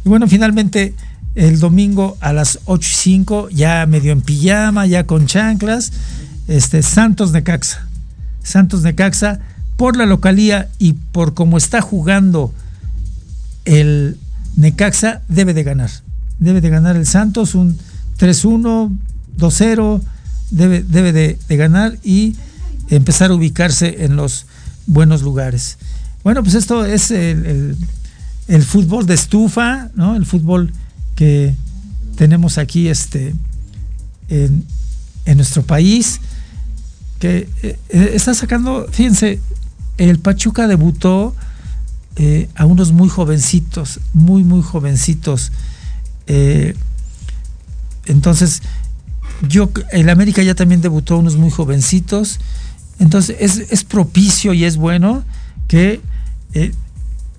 [0.03, 0.95] Y bueno, finalmente
[1.35, 5.91] el domingo a las 8 y 5, ya medio en pijama, ya con chanclas,
[6.47, 7.87] este, Santos Necaxa.
[8.41, 9.39] Santos Necaxa,
[9.75, 12.51] por la localía y por cómo está jugando
[13.65, 14.17] el
[14.55, 15.91] Necaxa, debe de ganar.
[16.39, 17.77] Debe de ganar el Santos un
[18.17, 18.97] 3-1,
[19.37, 20.01] 2-0,
[20.49, 22.35] debe, debe de, de ganar y
[22.89, 24.47] empezar a ubicarse en los
[24.87, 25.77] buenos lugares.
[26.27, 27.77] Bueno, pues esto es el,
[28.65, 30.13] fútbol de estufa, ¿no?
[30.17, 30.73] El fútbol
[31.15, 31.55] que
[32.17, 33.33] tenemos aquí este,
[34.27, 34.65] en,
[35.37, 36.19] nuestro país,
[37.19, 39.39] que eh, eh, está sacando, fíjense,
[39.97, 41.33] el Pachuca debutó
[42.17, 45.53] eh, a unos muy jovencitos, muy, muy jovencitos.
[48.05, 48.63] entonces,
[49.47, 52.41] yo, el América ya también debutó a unos muy jovencitos.
[52.99, 55.23] Entonces, es, es propicio y es bueno
[55.69, 56.01] que
[56.53, 56.71] eh,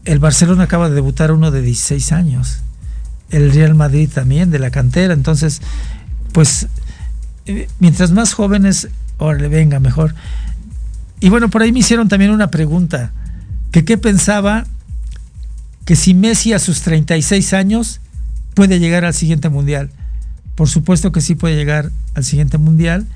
[0.04, 2.60] el Barcelona acaba de debutar uno de 16 años,
[3.30, 5.60] el Real Madrid también de la cantera, entonces,
[6.32, 6.68] pues,
[7.46, 10.14] eh, mientras más jóvenes, órale, venga, mejor.
[11.20, 13.12] Y bueno, por ahí me hicieron también una pregunta,
[13.70, 14.64] que qué pensaba
[15.84, 18.00] que si Messi a sus 36 años
[18.54, 19.90] puede llegar al siguiente mundial.
[20.54, 23.06] Por supuesto que sí puede llegar al siguiente mundial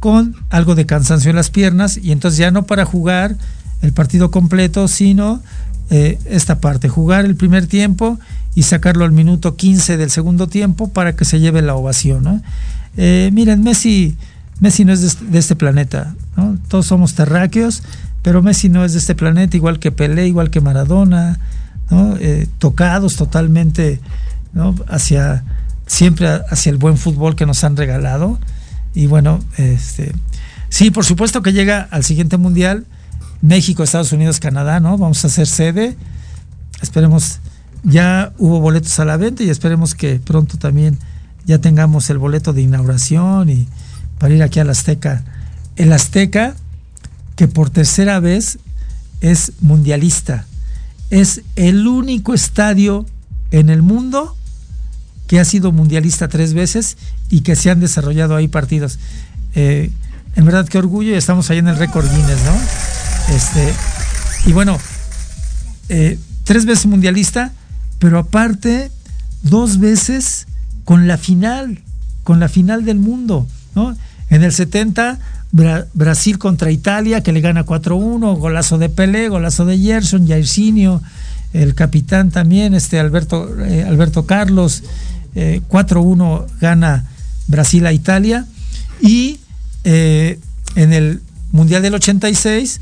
[0.00, 3.36] con algo de cansancio en las piernas y entonces ya no para jugar
[3.82, 5.42] el partido completo, sino
[5.90, 8.18] eh, esta parte, jugar el primer tiempo
[8.54, 12.42] y sacarlo al minuto 15 del segundo tiempo para que se lleve la ovación.
[12.96, 14.16] Eh, miren, Messi,
[14.60, 16.14] Messi no es de este, planeta,
[16.68, 17.82] todos somos terráqueos,
[18.22, 21.38] pero Messi no es de este planeta, igual que Pelé, igual que Maradona,
[22.20, 24.00] eh, tocados totalmente
[24.88, 25.44] hacia
[25.86, 28.38] siempre hacia el buen fútbol que nos han regalado.
[28.94, 30.12] Y bueno, este,
[30.68, 32.86] sí, por supuesto que llega al siguiente mundial,
[33.42, 34.96] México, Estados Unidos, Canadá, ¿no?
[34.96, 35.96] Vamos a hacer sede.
[36.80, 37.40] Esperemos,
[37.82, 40.96] ya hubo boletos a la venta y esperemos que pronto también
[41.44, 43.68] ya tengamos el boleto de inauguración y
[44.18, 45.24] para ir aquí al Azteca.
[45.76, 46.54] El Azteca,
[47.34, 48.58] que por tercera vez
[49.20, 50.46] es mundialista.
[51.10, 53.06] Es el único estadio
[53.50, 54.36] en el mundo
[55.26, 56.96] que ha sido mundialista tres veces
[57.30, 58.98] y que se han desarrollado ahí partidos.
[59.54, 59.90] Eh,
[60.36, 63.01] en verdad, qué orgullo, estamos ahí en el récord Guinness, ¿no?
[63.30, 63.72] Este,
[64.46, 64.78] y bueno,
[65.88, 67.52] eh, tres veces mundialista,
[67.98, 68.90] pero aparte,
[69.42, 70.46] dos veces
[70.84, 71.80] con la final,
[72.24, 73.96] con la final del mundo, ¿no?
[74.30, 75.18] En el 70,
[75.52, 81.02] Brasil contra Italia, que le gana 4-1, golazo de Pelé, golazo de Gerson, Jairzinho,
[81.52, 84.82] el capitán también, este Alberto, eh, Alberto Carlos,
[85.34, 87.06] 4-1 eh, gana
[87.46, 88.46] Brasil a Italia,
[89.02, 89.40] y
[89.84, 90.38] eh,
[90.74, 91.20] en el
[91.50, 92.80] Mundial del 86,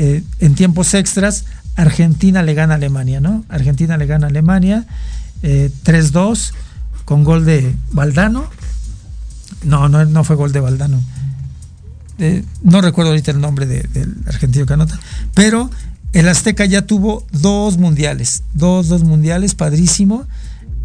[0.00, 1.44] en tiempos extras,
[1.76, 3.44] Argentina le gana a Alemania, ¿no?
[3.48, 4.86] Argentina le gana a Alemania,
[5.42, 6.52] 3-2
[7.04, 8.48] con gol de Valdano.
[9.64, 11.00] No, no, no fue gol de Valdano.
[12.18, 15.00] Eh, no recuerdo ahorita el nombre del argentino que anota,
[15.32, 15.70] pero
[16.12, 20.26] el Azteca ya tuvo dos mundiales, dos, dos mundiales, padrísimo,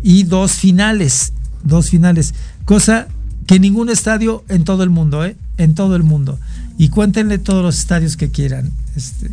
[0.02, 3.08] y dos finales, dos finales, cosa
[3.48, 5.36] que ningún estadio en todo el mundo, ¿eh?
[5.58, 6.40] En todo el mundo.
[6.78, 8.72] Y cuéntenle todos los estadios que quieran.
[8.96, 9.30] Este.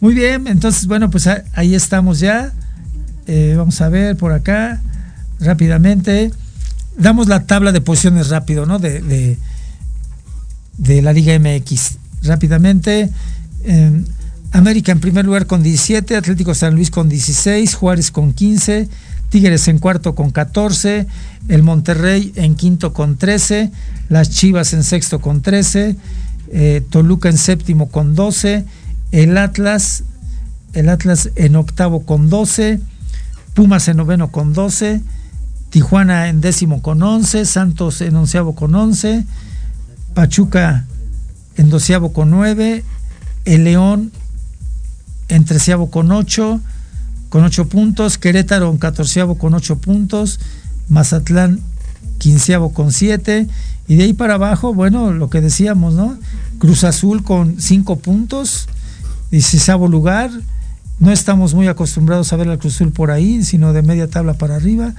[0.00, 2.52] Muy bien, entonces, bueno, pues ahí estamos ya.
[3.26, 4.80] Eh, vamos a ver por acá
[5.40, 6.30] rápidamente.
[6.96, 8.78] Damos la tabla de posiciones rápido, ¿no?
[8.78, 9.36] De,
[10.78, 11.98] de, la Liga MX.
[12.22, 13.10] Rápidamente.
[14.52, 18.88] América en primer lugar con 17, Atlético San Luis con 16, Juárez con 15,
[19.28, 21.06] Tigres en cuarto con 14,
[21.48, 23.70] el Monterrey en quinto con 13,
[24.08, 25.96] las Chivas en sexto con 13,
[26.50, 28.64] eh, Toluca en séptimo con 12,
[29.12, 30.04] el Atlas,
[30.72, 32.80] el Atlas en octavo con 12,
[33.54, 35.02] Pumas en noveno con 12,
[35.70, 39.24] Tijuana en décimo con 11, Santos en onceavo con 11,
[40.14, 40.86] Pachuca
[41.56, 42.84] en doceavo con 9,
[43.44, 44.12] el León
[45.28, 46.60] en treceavo con 8,
[47.28, 50.40] con 8 puntos, Querétaro en catorceavo con 8 puntos,
[50.88, 51.60] Mazatlán
[52.18, 53.46] quinceavo con 7,
[53.86, 56.18] y de ahí para abajo, bueno, lo que decíamos, ¿no?
[56.58, 58.68] Cruz Azul con 5 puntos,
[59.30, 60.30] dieciséisavo lugar,
[61.00, 64.34] no estamos muy acostumbrados a ver al Cruz Azul por ahí, sino de media tabla
[64.34, 64.94] para arriba.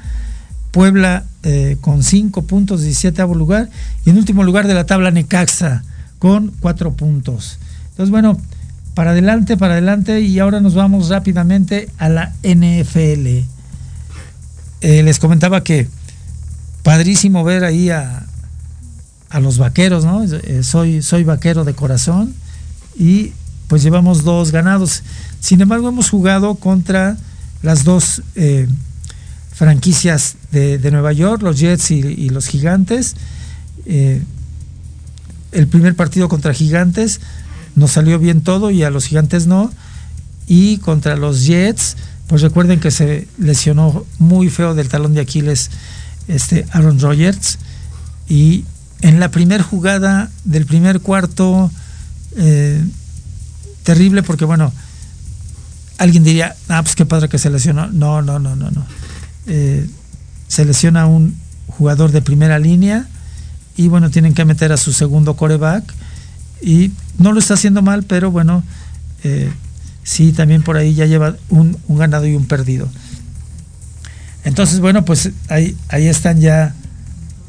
[0.71, 3.69] Puebla eh, con 5 puntos, 17 lugar,
[4.05, 5.83] y en último lugar de la tabla Necaxa
[6.19, 7.57] con 4 puntos.
[7.89, 8.39] Entonces, bueno,
[8.99, 13.27] para adelante, para adelante, y ahora nos vamos rápidamente a la NFL.
[14.81, 15.87] Eh, les comentaba que
[16.83, 18.25] padrísimo ver ahí a,
[19.29, 20.25] a los vaqueros, ¿no?
[20.25, 22.33] Eh, soy, soy vaquero de corazón
[22.97, 23.31] y
[23.69, 25.03] pues llevamos dos ganados.
[25.39, 27.15] Sin embargo, hemos jugado contra
[27.61, 28.21] las dos
[29.53, 33.15] franquicias de, Nueva York, los Jets y, los Gigantes.
[33.85, 34.21] Eh,
[35.53, 37.21] el primer partido contra Gigantes
[37.79, 39.71] nos salió bien todo y a los Gigantes no.
[40.47, 41.95] Y contra los Jets,
[42.27, 45.71] pues recuerden que se lesionó muy feo del talón de Aquiles
[46.27, 47.57] este Aaron Rodgers.
[48.27, 48.65] Y
[49.01, 51.71] en la primera jugada del primer cuarto,
[52.35, 52.83] eh,
[53.83, 54.71] terrible porque bueno,
[55.97, 57.87] alguien diría, ah, pues qué padre que se lesionó.
[57.87, 58.85] No, no, no, no, no
[59.49, 59.89] eh,
[60.47, 61.35] selecciona un
[61.67, 63.07] jugador de primera línea
[63.75, 65.93] y bueno, tienen que meter a su segundo coreback
[66.61, 68.63] y no lo está haciendo mal, pero bueno,
[69.23, 69.51] eh,
[70.03, 72.89] sí, también por ahí ya lleva un, ganado y un perdido.
[74.43, 76.73] Entonces, bueno, pues ahí, ahí están ya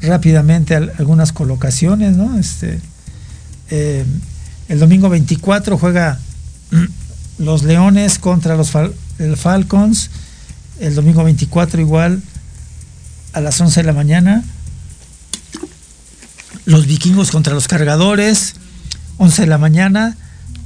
[0.01, 2.37] rápidamente algunas colocaciones, ¿no?
[2.37, 2.79] Este,
[3.69, 4.05] eh,
[4.67, 6.19] el domingo 24 juega
[7.39, 8.71] los Leones contra los
[9.39, 10.09] Falcons
[10.81, 12.21] el domingo 24 igual
[13.33, 14.43] a las 11 de la mañana.
[16.65, 18.55] Los vikingos contra los cargadores,
[19.21, 20.17] 11 de la mañana.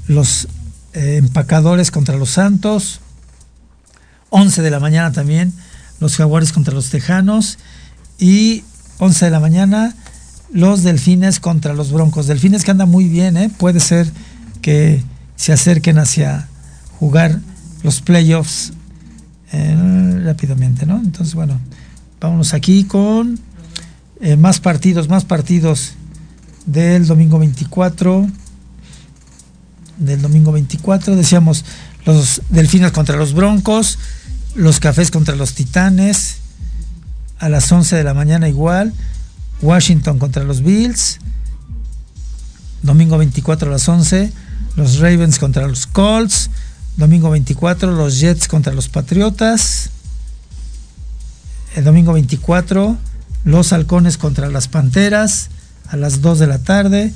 [0.07, 0.47] Los
[0.93, 3.01] eh, empacadores contra los santos,
[4.29, 5.51] 11 de la mañana también.
[5.99, 7.57] Los jaguares contra los tejanos.
[8.17, 8.63] Y
[8.99, 9.93] 11 de la mañana,
[10.53, 12.27] los delfines contra los broncos.
[12.27, 13.49] Delfines que andan muy bien, ¿eh?
[13.49, 14.09] puede ser
[14.61, 15.03] que
[15.35, 16.47] se acerquen hacia
[16.97, 17.41] jugar
[17.83, 18.71] los playoffs
[19.51, 20.95] eh, rápidamente, ¿no?
[20.95, 21.59] Entonces, bueno,
[22.21, 23.37] vámonos aquí con
[24.21, 25.95] eh, más partidos, más partidos
[26.65, 28.27] del domingo 24.
[29.97, 31.63] Del domingo 24, decíamos
[32.05, 33.97] los delfines contra los broncos,
[34.55, 36.37] los cafés contra los titanes,
[37.39, 38.93] a las 11 de la mañana igual.
[39.61, 41.19] Washington contra los Bills.
[42.81, 44.31] Domingo 24 a las 11.
[44.75, 46.49] Los Ravens contra los Colts.
[46.97, 49.89] Domingo 24 los Jets contra los Patriotas.
[51.75, 52.97] El domingo 24
[53.43, 55.49] los Halcones contra las Panteras
[55.89, 57.13] a las 2 de la tarde.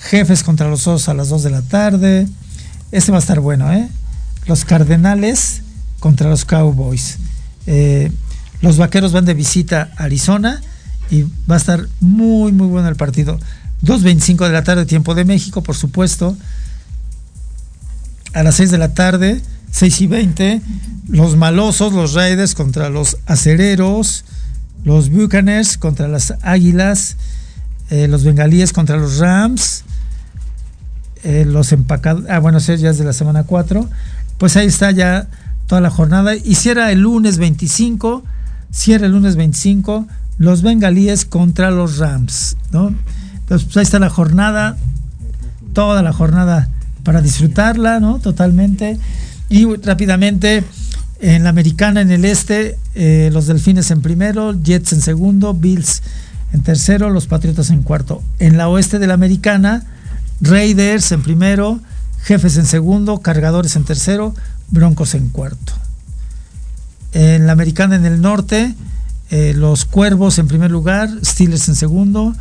[0.00, 2.26] Jefes contra los Osos a las 2 de la tarde.
[2.90, 3.88] Este va a estar bueno, ¿eh?
[4.46, 5.62] Los Cardenales
[6.00, 7.18] contra los Cowboys.
[7.66, 8.10] Eh,
[8.62, 10.60] los Vaqueros van de visita a Arizona
[11.10, 13.38] y va a estar muy, muy bueno el partido.
[13.84, 16.36] 2.25 de la tarde, tiempo de México, por supuesto.
[18.32, 19.40] A las 6 de la tarde,
[19.72, 20.62] 6 y 20,
[21.08, 24.24] los malosos, los Raiders contra los acereros,
[24.84, 27.16] los Buccaneers contra las Águilas,
[27.90, 29.84] eh, los Bengalíes contra los Rams,
[31.24, 33.88] eh, los empacados, ah, bueno, ese ya es de la semana 4.
[34.38, 35.26] Pues ahí está ya
[35.66, 36.34] toda la jornada.
[36.34, 38.24] Y cierra el lunes 25,
[38.72, 40.06] cierra el lunes 25,
[40.38, 42.94] los Bengalíes contra los Rams, ¿no?
[43.34, 44.76] Entonces, pues ahí está la jornada,
[45.72, 46.68] toda la jornada
[47.04, 48.18] para disfrutarla, ¿no?
[48.18, 48.98] Totalmente.
[49.48, 50.64] Y rápidamente,
[51.20, 56.02] en la americana, en el este, eh, los Delfines en primero, Jets en segundo, Bills
[56.52, 58.22] en tercero, los Patriotas en cuarto.
[58.38, 59.84] En la oeste de la americana,
[60.40, 61.80] Raiders en primero,
[62.22, 64.34] Jefes en segundo, Cargadores en tercero,
[64.68, 65.72] Broncos en cuarto.
[67.12, 68.74] En la americana en el norte,
[69.30, 72.34] eh, los Cuervos en primer lugar, Steelers en segundo,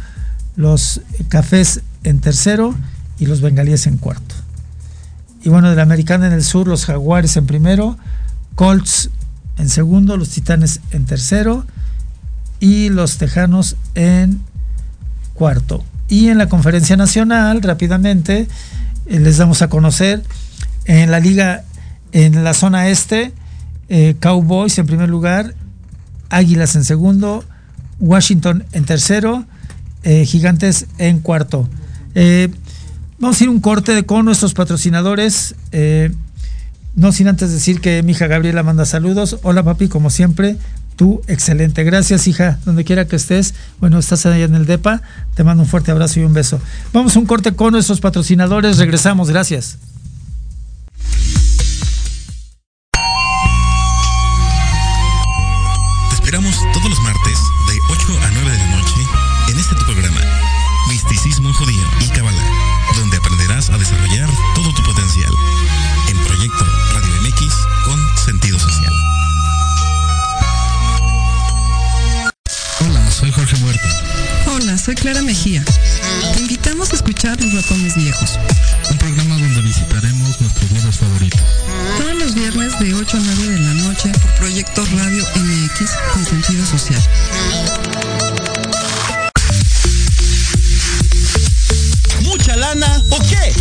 [0.56, 2.76] los Cafés en tercero
[3.20, 4.36] y los Bengalíes en cuarto.
[5.44, 7.98] Y bueno, de la americana en el sur, los Jaguares en primero,
[8.56, 9.10] Colts
[9.58, 11.66] en segundo, los Titanes en tercero
[12.60, 14.42] y los Tejanos en
[15.34, 15.84] cuarto.
[16.10, 18.48] Y en la conferencia nacional, rápidamente,
[19.06, 20.24] eh, les damos a conocer
[20.86, 21.64] en la liga,
[22.12, 23.32] en la zona este,
[23.90, 25.54] eh, Cowboys en primer lugar,
[26.32, 27.44] Águilas en segundo,
[28.00, 29.46] Washington en tercero,
[30.04, 31.70] eh, gigantes en cuarto.
[33.20, 35.56] Vamos a ir un corte con nuestros patrocinadores.
[36.96, 39.38] No sin antes decir que mi hija Gabriela manda saludos.
[39.44, 40.58] Hola papi, como siempre,
[41.00, 41.86] tú excelente.
[41.86, 43.54] Gracias hija, donde quiera que estés.
[43.80, 45.02] Bueno, estás allá en el DEPA.
[45.34, 46.60] Te mando un fuerte abrazo y un beso.
[46.92, 48.78] Vamos a un corte con nuestros patrocinadores.
[48.78, 49.30] Regresamos.
[49.30, 49.78] Gracias.
[80.98, 81.42] Favoritos.
[81.98, 86.26] Todos los viernes de 8 a 9 de la noche por Proyecto Radio MX con
[86.26, 87.02] sentido social.
[92.22, 93.54] ¿Mucha lana o qué?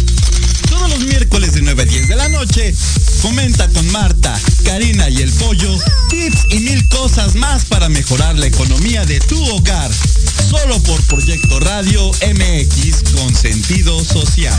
[0.69, 2.75] Todos los miércoles de 9 a 10 de la noche,
[3.23, 5.77] comenta con Marta, Karina y el Pollo
[6.09, 9.91] tips y mil cosas más para mejorar la economía de tu hogar.
[10.49, 14.59] Solo por Proyecto Radio MX con sentido social.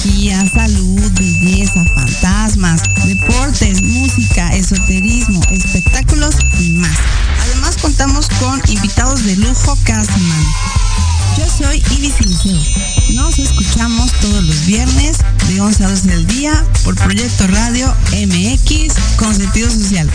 [0.00, 6.96] salud, belleza, fantasmas, deportes, música, esoterismo, espectáculos y más.
[7.42, 10.54] Además contamos con invitados de lujo cada semana.
[11.36, 12.62] Yo soy Ibis Liceo.
[13.10, 18.94] Nos escuchamos todos los viernes de 11 a 12 del día por Proyecto Radio MX
[19.16, 20.08] con sentido social.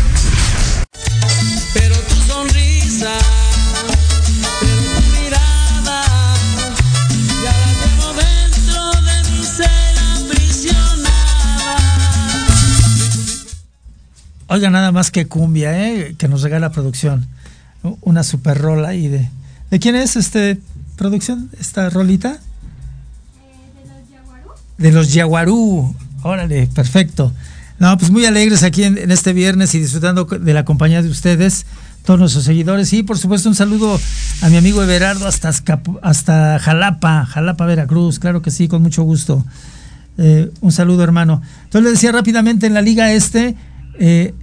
[14.56, 16.16] Oiga, nada más que cumbia, ¿eh?
[16.18, 17.28] que nos regala producción.
[18.00, 19.30] Una super rola ahí de.
[19.70, 20.62] ¿De quién es este
[20.96, 21.50] producción?
[21.60, 22.40] ¿Esta rolita?
[24.78, 25.94] De los Yaguarú.
[26.24, 27.34] Órale, perfecto.
[27.80, 31.10] No, pues muy alegres aquí en, en este viernes y disfrutando de la compañía de
[31.10, 31.66] ustedes
[32.06, 32.94] todos nuestros seguidores.
[32.94, 34.00] Y por supuesto un saludo
[34.42, 35.52] a mi amigo Everardo hasta,
[36.02, 39.46] hasta Jalapa, Jalapa, Veracruz, claro que sí, con mucho gusto.
[40.18, 41.42] Eh, un saludo hermano.
[41.66, 43.58] Entonces le decía rápidamente en la liga este,
[44.00, 44.34] eh,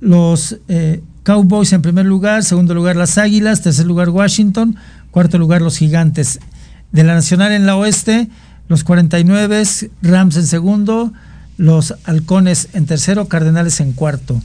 [0.00, 4.76] los eh, Cowboys en primer lugar, segundo lugar las Águilas, tercer lugar Washington,
[5.10, 6.38] cuarto lugar los Gigantes.
[6.92, 8.28] De la Nacional en la oeste,
[8.68, 9.62] los 49,
[10.02, 11.12] Rams en segundo,
[11.56, 14.40] los Halcones en tercero, Cardenales en cuarto.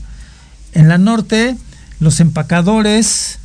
[0.72, 1.56] En la norte,
[2.00, 3.38] los empacadores,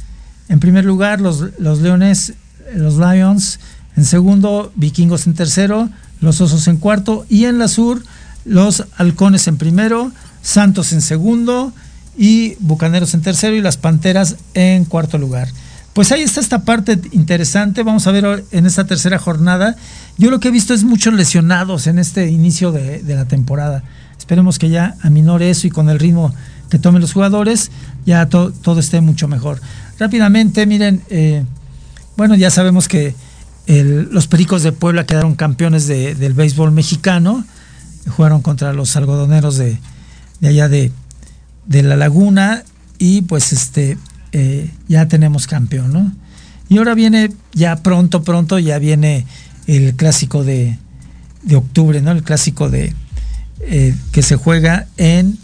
[0.49, 2.33] en primer lugar, los, los Leones,
[2.73, 3.59] los Lions,
[3.95, 5.89] en segundo, Vikingos en tercero,
[6.21, 8.01] los Osos en cuarto, y en la sur,
[8.45, 11.73] los Halcones en primero, Santos en segundo,
[12.17, 15.49] y Bucaneros en tercero, y las Panteras en cuarto lugar.
[15.93, 17.81] Pues ahí está esta parte interesante.
[17.83, 19.75] Vamos a ver en esta tercera jornada.
[20.17, 23.83] Yo lo que he visto es muchos lesionados en este inicio de, la temporada.
[24.17, 26.33] Esperemos que ya aminore eso y con el ritmo
[26.69, 27.71] que tomen los jugadores,
[28.05, 29.59] ya todo esté mucho mejor.
[29.97, 31.43] Rápidamente, miren, eh,
[32.15, 33.15] bueno, ya sabemos que
[33.67, 37.43] los Pericos de Puebla quedaron campeones del béisbol mexicano.
[38.07, 39.79] Jugaron contra los algodoneros de,
[40.41, 40.91] allá de,
[41.67, 42.63] de la laguna
[42.97, 43.97] y pues este
[44.31, 46.11] eh, ya tenemos campeón, ¿no?
[46.69, 49.25] Y ahora viene, ya pronto, pronto, ya viene
[49.67, 50.77] el clásico de,
[51.55, 52.11] octubre, ¿no?
[52.11, 52.93] El clásico de
[53.61, 55.37] eh, que se juega en,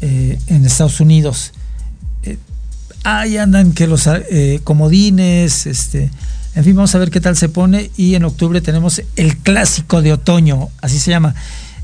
[0.00, 1.52] eh, en Estados Unidos.
[3.04, 4.08] ahí andan que los
[4.64, 6.10] comodines, este,
[6.54, 7.90] en fin, vamos a ver qué tal se pone.
[7.96, 11.34] Y en octubre tenemos el clásico de otoño, así se llama.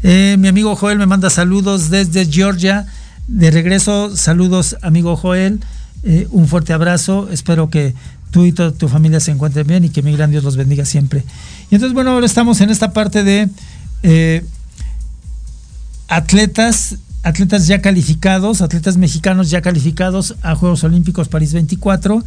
[0.02, 2.86] mi amigo Joel me manda saludos desde Georgia.
[3.26, 5.60] De regreso, saludos, amigo Joel.
[6.02, 7.94] Eh, un fuerte abrazo, espero que
[8.30, 10.84] tú y toda tu familia se encuentren bien y que mi gran Dios los bendiga
[10.84, 11.24] siempre.
[11.70, 13.48] Y entonces, bueno, ahora estamos en esta parte de
[14.02, 14.44] eh,
[16.08, 22.22] atletas, atletas ya calificados, atletas mexicanos ya calificados a Juegos Olímpicos París 24.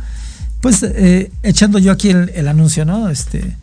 [0.61, 3.09] Pues eh, echando yo aquí el, anuncio, ¿no?
[3.09, 3.55] Este,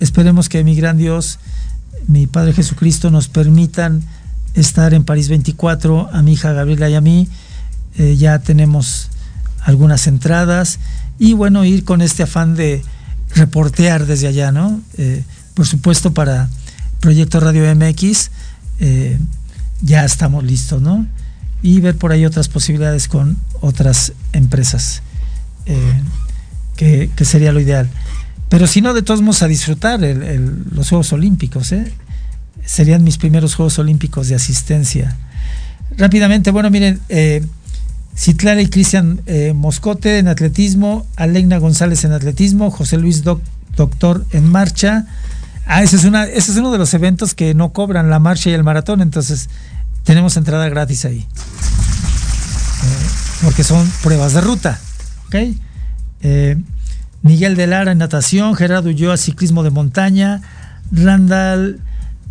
[0.00, 1.38] esperemos que mi gran Dios,
[2.08, 4.02] mi Padre Jesucristo, nos permitan
[4.54, 7.28] estar en París 24, a mi hija Gabriela y a mí
[7.98, 9.10] eh, ya tenemos
[9.60, 10.78] algunas entradas
[11.18, 12.82] y bueno, ir con este afán de
[13.34, 14.80] reportear desde allá, ¿no?
[14.96, 15.24] Eh,
[15.54, 16.48] por supuesto, para
[17.00, 18.30] Proyecto Radio MX
[18.80, 19.18] eh,
[19.82, 21.06] ya estamos listos, ¿no?
[21.62, 25.02] Y ver por ahí otras posibilidades con otras empresas,
[26.76, 27.88] que, sería lo ideal.
[28.50, 31.72] Pero si no, de todos modos, a disfrutar los Juegos Olímpicos,
[32.64, 35.16] Serían mis primeros Juegos Olímpicos de asistencia.
[35.96, 37.00] Rápidamente, bueno, miren,
[38.16, 44.48] Citlana y Cristian eh, Moscote en atletismo, Alegna González en atletismo, José Luis Doctor en
[44.48, 45.06] marcha.
[45.66, 48.50] Ah, ese es, una, ese es uno de los eventos que no cobran la marcha
[48.50, 49.48] y el maratón, entonces
[50.04, 51.20] tenemos entrada gratis ahí.
[51.20, 51.26] Eh,
[53.42, 54.78] porque son pruebas de ruta.
[55.26, 55.58] ¿okay?
[56.20, 56.56] Eh,
[57.22, 60.42] Miguel de Lara en natación, Gerardo Ulloa ciclismo de montaña,
[60.92, 61.80] Randall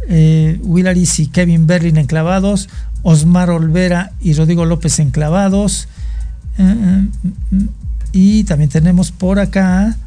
[0.10, 2.70] Willaris y Kevin Berlin en clavados,
[3.04, 5.88] Osmar Olvera y Rodrigo López enclavados.
[6.58, 7.08] Eh, eh,
[7.51, 7.68] eh,
[8.12, 9.97] y también tenemos por acá,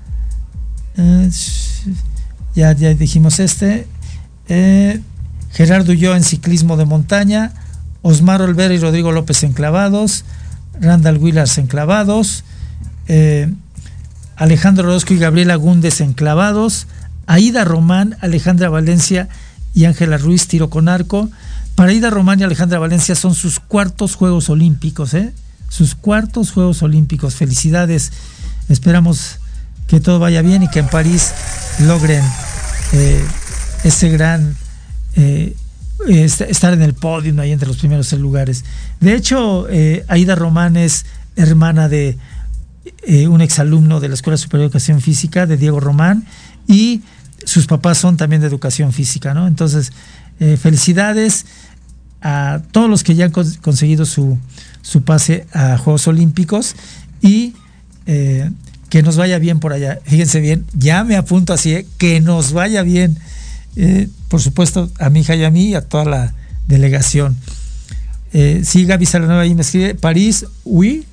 [2.55, 3.87] ya, ya dijimos este,
[5.53, 7.53] Gerardo yo en ciclismo de montaña,
[8.03, 10.25] Osmar Olvera y Rodrigo López enclavados,
[10.81, 12.45] Randall Willars enclavados,
[14.37, 16.87] Alejandro Orozco y Gabriela Gúndez enclavados,
[17.27, 19.29] Aida Román, Alejandra Valencia
[19.77, 21.31] y Ángela Ruiz tiro con arco,
[21.77, 25.35] para Ida Román y Alejandra Valencia son sus cuartos Juegos Olímpicos, ¿eh?
[25.69, 27.35] Sus cuartos Juegos Olímpicos.
[27.35, 28.13] Felicidades.
[28.71, 29.39] Esperamos
[29.87, 31.33] que todo vaya bien y que en París
[31.81, 32.25] logren
[32.95, 33.23] eh,
[33.85, 34.57] ese gran
[35.17, 35.55] eh,
[36.09, 38.65] estar en el podio ahí entre los primeros lugares.
[39.01, 41.05] De hecho, eh, Aida Román es
[41.37, 42.17] hermana de
[43.29, 46.25] un exalumno de la Escuela Superior de Educación Física, de Diego Román,
[46.67, 47.03] y
[47.45, 49.47] sus papás son también de educación física, ¿no?
[49.47, 49.93] Entonces,
[50.61, 51.47] felicidades
[52.23, 54.39] a todos los que ya han conseguido su,
[55.05, 56.75] pase a Juegos Olímpicos
[57.21, 57.55] y
[58.07, 58.51] eh,
[58.89, 60.01] que nos vaya bien por allá.
[60.05, 61.87] Fíjense bien, ya me apunto así, ¿eh?
[61.99, 63.19] que nos vaya bien.
[63.77, 66.35] Eh, por supuesto, a mi hija y a mí y a toda la
[66.67, 67.37] delegación.
[68.33, 71.05] sí, Gaby Salanueva ahí me escribe, París, oui.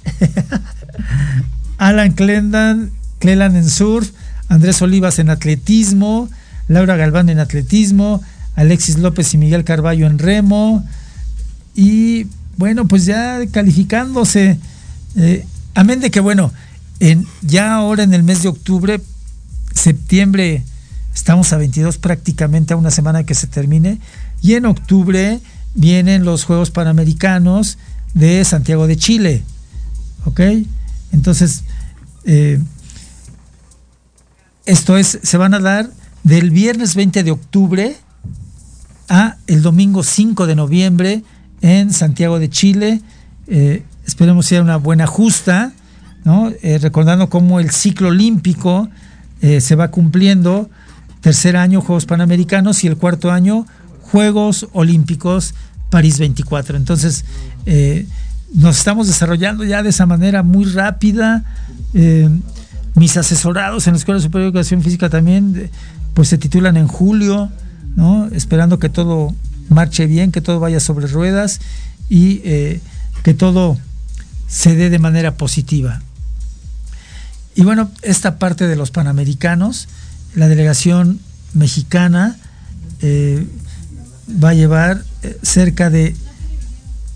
[1.78, 4.12] Alan Clendan, Cleland en surf,
[4.54, 6.30] Andrés Olivas en atletismo,
[6.68, 8.22] Laura Galván en atletismo,
[8.56, 10.88] Alexis López y Miguel Carballo en remo.
[11.74, 12.28] Y
[12.58, 14.60] bueno, pues ya calificándose.
[15.16, 15.44] Eh,
[15.74, 16.54] amén de que bueno,
[17.00, 19.02] en, ya ahora en el mes de octubre,
[19.74, 20.64] septiembre,
[21.16, 24.00] estamos a 22 prácticamente a una semana que se termine.
[24.44, 25.40] Y en octubre
[25.74, 27.80] vienen los Juegos Panamericanos
[28.14, 29.42] de Santiago de Chile.
[30.26, 30.42] ¿Ok?
[31.12, 31.64] Entonces,
[32.26, 32.60] eh,
[34.66, 35.90] esto es, se van a dar
[36.24, 37.98] del viernes 20 de octubre
[39.10, 41.24] a el domingo 5 de noviembre
[41.62, 43.02] en Santiago de Chile.
[43.48, 45.74] Eh, esperemos sea una buena justa,
[46.24, 46.52] ¿no?
[46.62, 48.90] Eh, recordando cómo el ciclo olímpico
[49.42, 50.70] eh, se va cumpliendo.
[51.20, 53.66] Tercer año Juegos Panamericanos y el cuarto año
[54.02, 55.56] Juegos Olímpicos
[55.90, 56.76] París 24.
[56.76, 57.24] Entonces,
[58.54, 61.46] nos estamos desarrollando ya de esa manera muy rápida.
[62.96, 65.70] Mis asesorados en la Escuela Superior de Educación Física también,
[66.14, 67.50] pues se titulan en julio,
[67.96, 68.28] ¿no?
[68.28, 69.34] Esperando que todo
[69.70, 71.60] marche bien, que todo vaya sobre ruedas
[72.10, 72.82] y eh,
[73.24, 73.78] que todo
[74.48, 76.02] se dé de manera positiva.
[77.56, 79.88] Y bueno, esta parte de los Panamericanos,
[80.36, 81.20] la delegación
[81.54, 82.38] mexicana
[83.02, 83.46] eh,
[84.44, 86.16] va a llevar eh, cerca de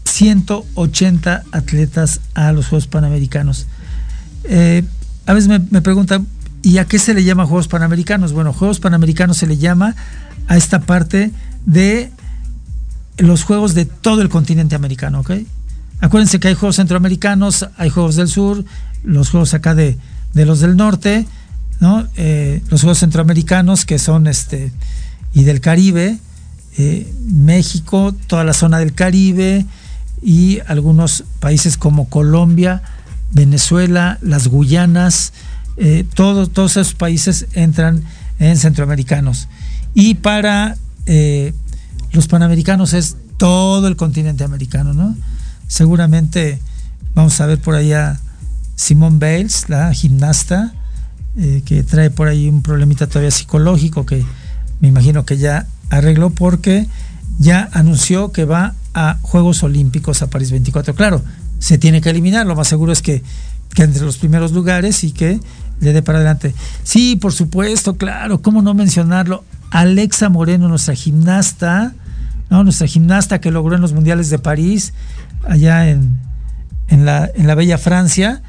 [0.06, 3.68] 180 atletas a los Juegos Panamericanos.
[5.28, 6.26] A veces me, preguntan,
[6.64, 8.32] ¿y a qué se le llama Juegos Panamericanos?
[8.32, 9.94] Bueno, Juegos Panamericanos se le llama
[10.48, 11.32] a esta parte
[11.66, 12.12] de
[13.18, 15.32] los juegos de todo el continente americano, ¿ok?
[16.00, 18.64] Acuérdense que hay juegos centroamericanos, hay juegos del sur,
[19.04, 19.98] los juegos acá de,
[20.34, 21.28] los del norte,
[21.82, 22.08] ¿no?
[22.16, 24.72] Eh, los juegos centroamericanos que son este
[25.34, 26.20] y del Caribe,
[26.78, 29.66] eh, México, toda la zona del Caribe
[30.22, 32.82] y algunos países como Colombia,
[33.32, 35.34] Venezuela, las Guyanas,
[35.78, 38.04] eh, todos, esos países entran
[38.40, 39.48] en centroamericanos.
[39.94, 40.78] Y para
[42.12, 45.16] los panamericanos es todo el continente americano, ¿no?
[45.68, 46.60] Seguramente
[47.14, 48.20] vamos a ver por allá
[48.76, 50.74] Simone Bales, la gimnasta,
[51.38, 54.26] eh, que trae por ahí un problemita todavía psicológico que
[54.80, 56.88] me imagino que ya arregló porque
[57.38, 60.96] ya anunció que va a Juegos Olímpicos a París 24.
[60.96, 61.24] Claro,
[61.60, 63.24] se tiene que eliminar, lo más seguro es que,
[63.78, 65.40] entre los primeros lugares y que
[65.80, 66.54] le dé para adelante.
[66.84, 69.44] Sí, por supuesto, claro, ¿cómo no mencionarlo?
[69.70, 71.94] Alexa Moreno, nuestra gimnasta,
[72.50, 72.64] ¿no?
[72.64, 74.94] nuestra gimnasta que logró en los Mundiales de París,
[75.48, 76.18] allá en,
[76.88, 78.42] en, la, en la Bella Francia,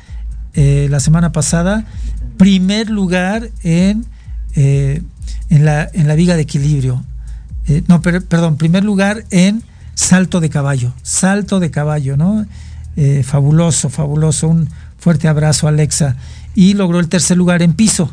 [0.55, 1.85] eh, la semana pasada,
[2.37, 4.07] primer lugar en,
[4.55, 5.03] eh,
[5.51, 7.05] en, la, en la viga de equilibrio.
[7.67, 9.63] Eh, no, perdón, primer lugar en
[9.95, 12.47] salto de caballo, salto de caballo, ¿no?
[13.24, 14.68] Fabuloso, fabuloso, un
[14.99, 16.16] fuerte abrazo Alexa.
[16.55, 18.12] Y logró el tercer lugar en piso.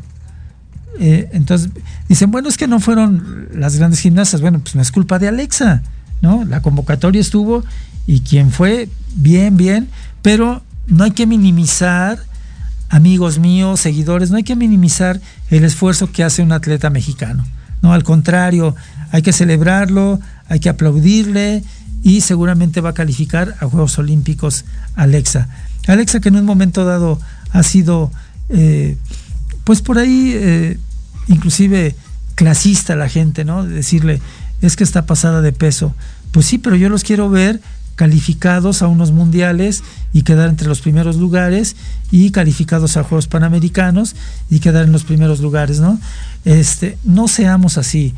[0.99, 1.71] Eh, entonces
[2.07, 4.41] dicen, bueno, es que no fueron las grandes gimnastas.
[4.41, 5.81] Bueno, pues no es culpa de Alexa,
[6.21, 6.45] ¿no?
[6.45, 7.63] La convocatoria estuvo
[8.07, 9.89] y quien fue, bien, bien,
[10.21, 12.19] pero no hay que minimizar,
[12.89, 15.19] amigos míos, seguidores, no hay que minimizar
[15.49, 17.45] el esfuerzo que hace un atleta mexicano.
[17.81, 18.75] No, al contrario,
[19.11, 21.63] hay que celebrarlo, hay que aplaudirle
[22.05, 24.63] y seguramente va a calificar a Juegos Olímpicos
[24.95, 25.49] Alexa.
[25.87, 27.19] Alexa que en un momento dado
[27.51, 28.11] ha sido,
[28.49, 28.95] eh,
[29.63, 30.77] pues por ahí, eh,
[31.27, 31.95] inclusive
[32.35, 33.65] clasista la gente, ¿no?
[33.65, 34.21] Decirle,
[34.61, 35.95] es que está pasada de peso.
[36.29, 37.59] Pues sí, pero yo los quiero ver
[37.95, 39.83] calificados a unos mundiales
[40.13, 41.75] y quedar entre los primeros lugares
[42.11, 44.15] y calificados a Juegos Panamericanos
[44.51, 45.99] y quedar en los primeros lugares, ¿no?
[46.43, 48.13] Este, no seamos así.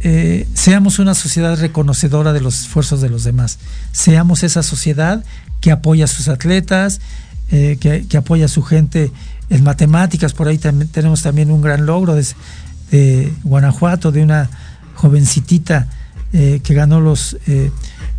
[0.00, 3.58] Eh, seamos una sociedad reconocedora de los esfuerzos de los demás.
[3.92, 5.24] Seamos esa sociedad
[5.60, 7.00] que apoya a sus atletas,
[7.50, 9.10] eh, que, apoya a su gente
[9.50, 10.34] en matemáticas.
[10.34, 14.50] Por ahí tenemos también un gran logro de, Guanajuato, de una
[14.94, 15.88] jovencitita
[16.32, 17.36] eh, que ganó los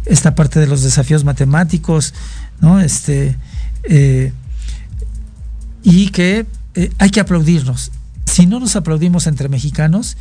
[0.06, 2.14] esta parte de los desafíos matemáticos,
[2.62, 2.80] ¿no?
[2.80, 3.38] Este,
[5.84, 6.46] y que
[6.98, 7.92] hay que aplaudirnos.
[8.26, 10.18] Si no nos aplaudimos entre mexicanos,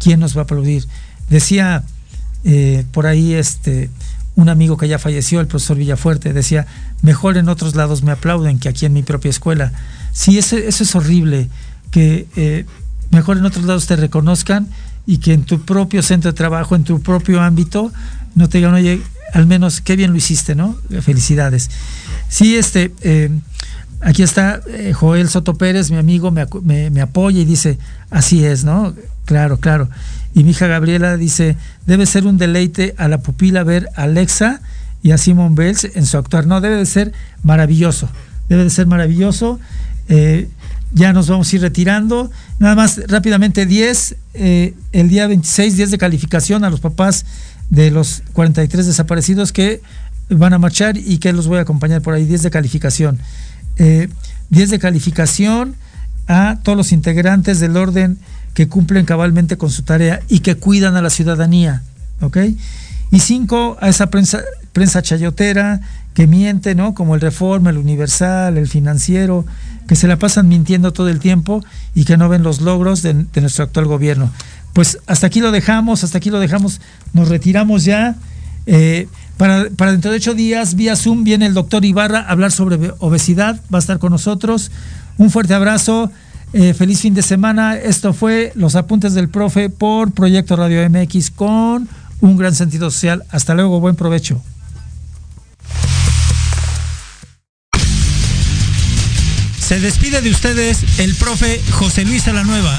[0.00, 0.86] ¿quién nos va a aplaudir?
[1.28, 1.84] Decía
[2.92, 3.90] por ahí este
[4.40, 6.66] un amigo que ya falleció, el profesor Villafuerte, decía,
[7.02, 9.72] mejor en otros lados me aplauden que aquí en mi propia escuela.
[10.12, 11.48] Sí, eso, eso es horrible,
[11.90, 12.64] que eh,
[13.10, 14.68] mejor en otros lados te reconozcan
[15.06, 17.92] y que en tu propio centro de trabajo, en tu propio ámbito,
[18.34, 19.02] no te digan, oye,
[19.34, 20.76] al menos qué bien lo hiciste, ¿no?
[21.02, 21.70] Felicidades.
[22.28, 23.30] Sí, este, eh,
[24.00, 26.46] aquí está eh, Joel Soto Pérez, mi amigo, me,
[26.90, 27.78] me apoya y dice,
[28.10, 28.94] así es, ¿no?
[29.30, 29.88] Claro, claro.
[30.34, 31.56] Y mi hija Gabriela dice,
[31.86, 34.60] debe ser un deleite a la pupila ver a Alexa
[35.04, 36.48] y a Simon Bells en su actuar.
[36.48, 37.12] No, debe de ser
[37.44, 38.08] maravilloso,
[38.48, 39.60] debe de ser maravilloso.
[40.08, 40.48] Eh,
[40.92, 42.28] ya nos vamos a ir retirando.
[42.58, 47.24] Nada más rápidamente 10, eh, el día 26, 10 de calificación a los papás
[47.68, 49.80] de los 43 desaparecidos que
[50.28, 53.20] van a marchar y que los voy a acompañar por ahí, 10 de calificación.
[53.76, 54.08] 10 eh,
[54.50, 55.76] de calificación
[56.26, 58.18] a todos los integrantes del orden
[58.54, 61.82] que cumplen cabalmente con su tarea y que cuidan a la ciudadanía,
[62.20, 62.38] ¿ok?
[63.10, 64.40] Y cinco, a esa prensa,
[64.72, 65.80] prensa chayotera
[66.14, 66.94] que miente, ¿no?
[66.94, 69.44] Como el Reforma, el Universal, el Financiero,
[69.86, 73.14] que se la pasan mintiendo todo el tiempo y que no ven los logros de,
[73.14, 74.30] nuestro actual gobierno.
[74.72, 76.80] Pues hasta aquí lo dejamos, hasta aquí lo dejamos,
[77.12, 78.16] nos retiramos ya.
[78.66, 82.52] Eh, para, para, dentro de ocho días, vía Zoom, viene el doctor Ibarra a hablar
[82.52, 84.70] sobre obesidad, va a estar con nosotros.
[85.18, 86.12] Un fuerte abrazo,
[86.52, 87.76] eh, feliz fin de semana.
[87.76, 91.88] Esto fue Los Apuntes del Profe por Proyecto Radio MX con
[92.20, 93.24] un gran sentido social.
[93.30, 94.42] Hasta luego, buen provecho.
[99.60, 102.78] Se despide de ustedes el profe José Luis Alanueva.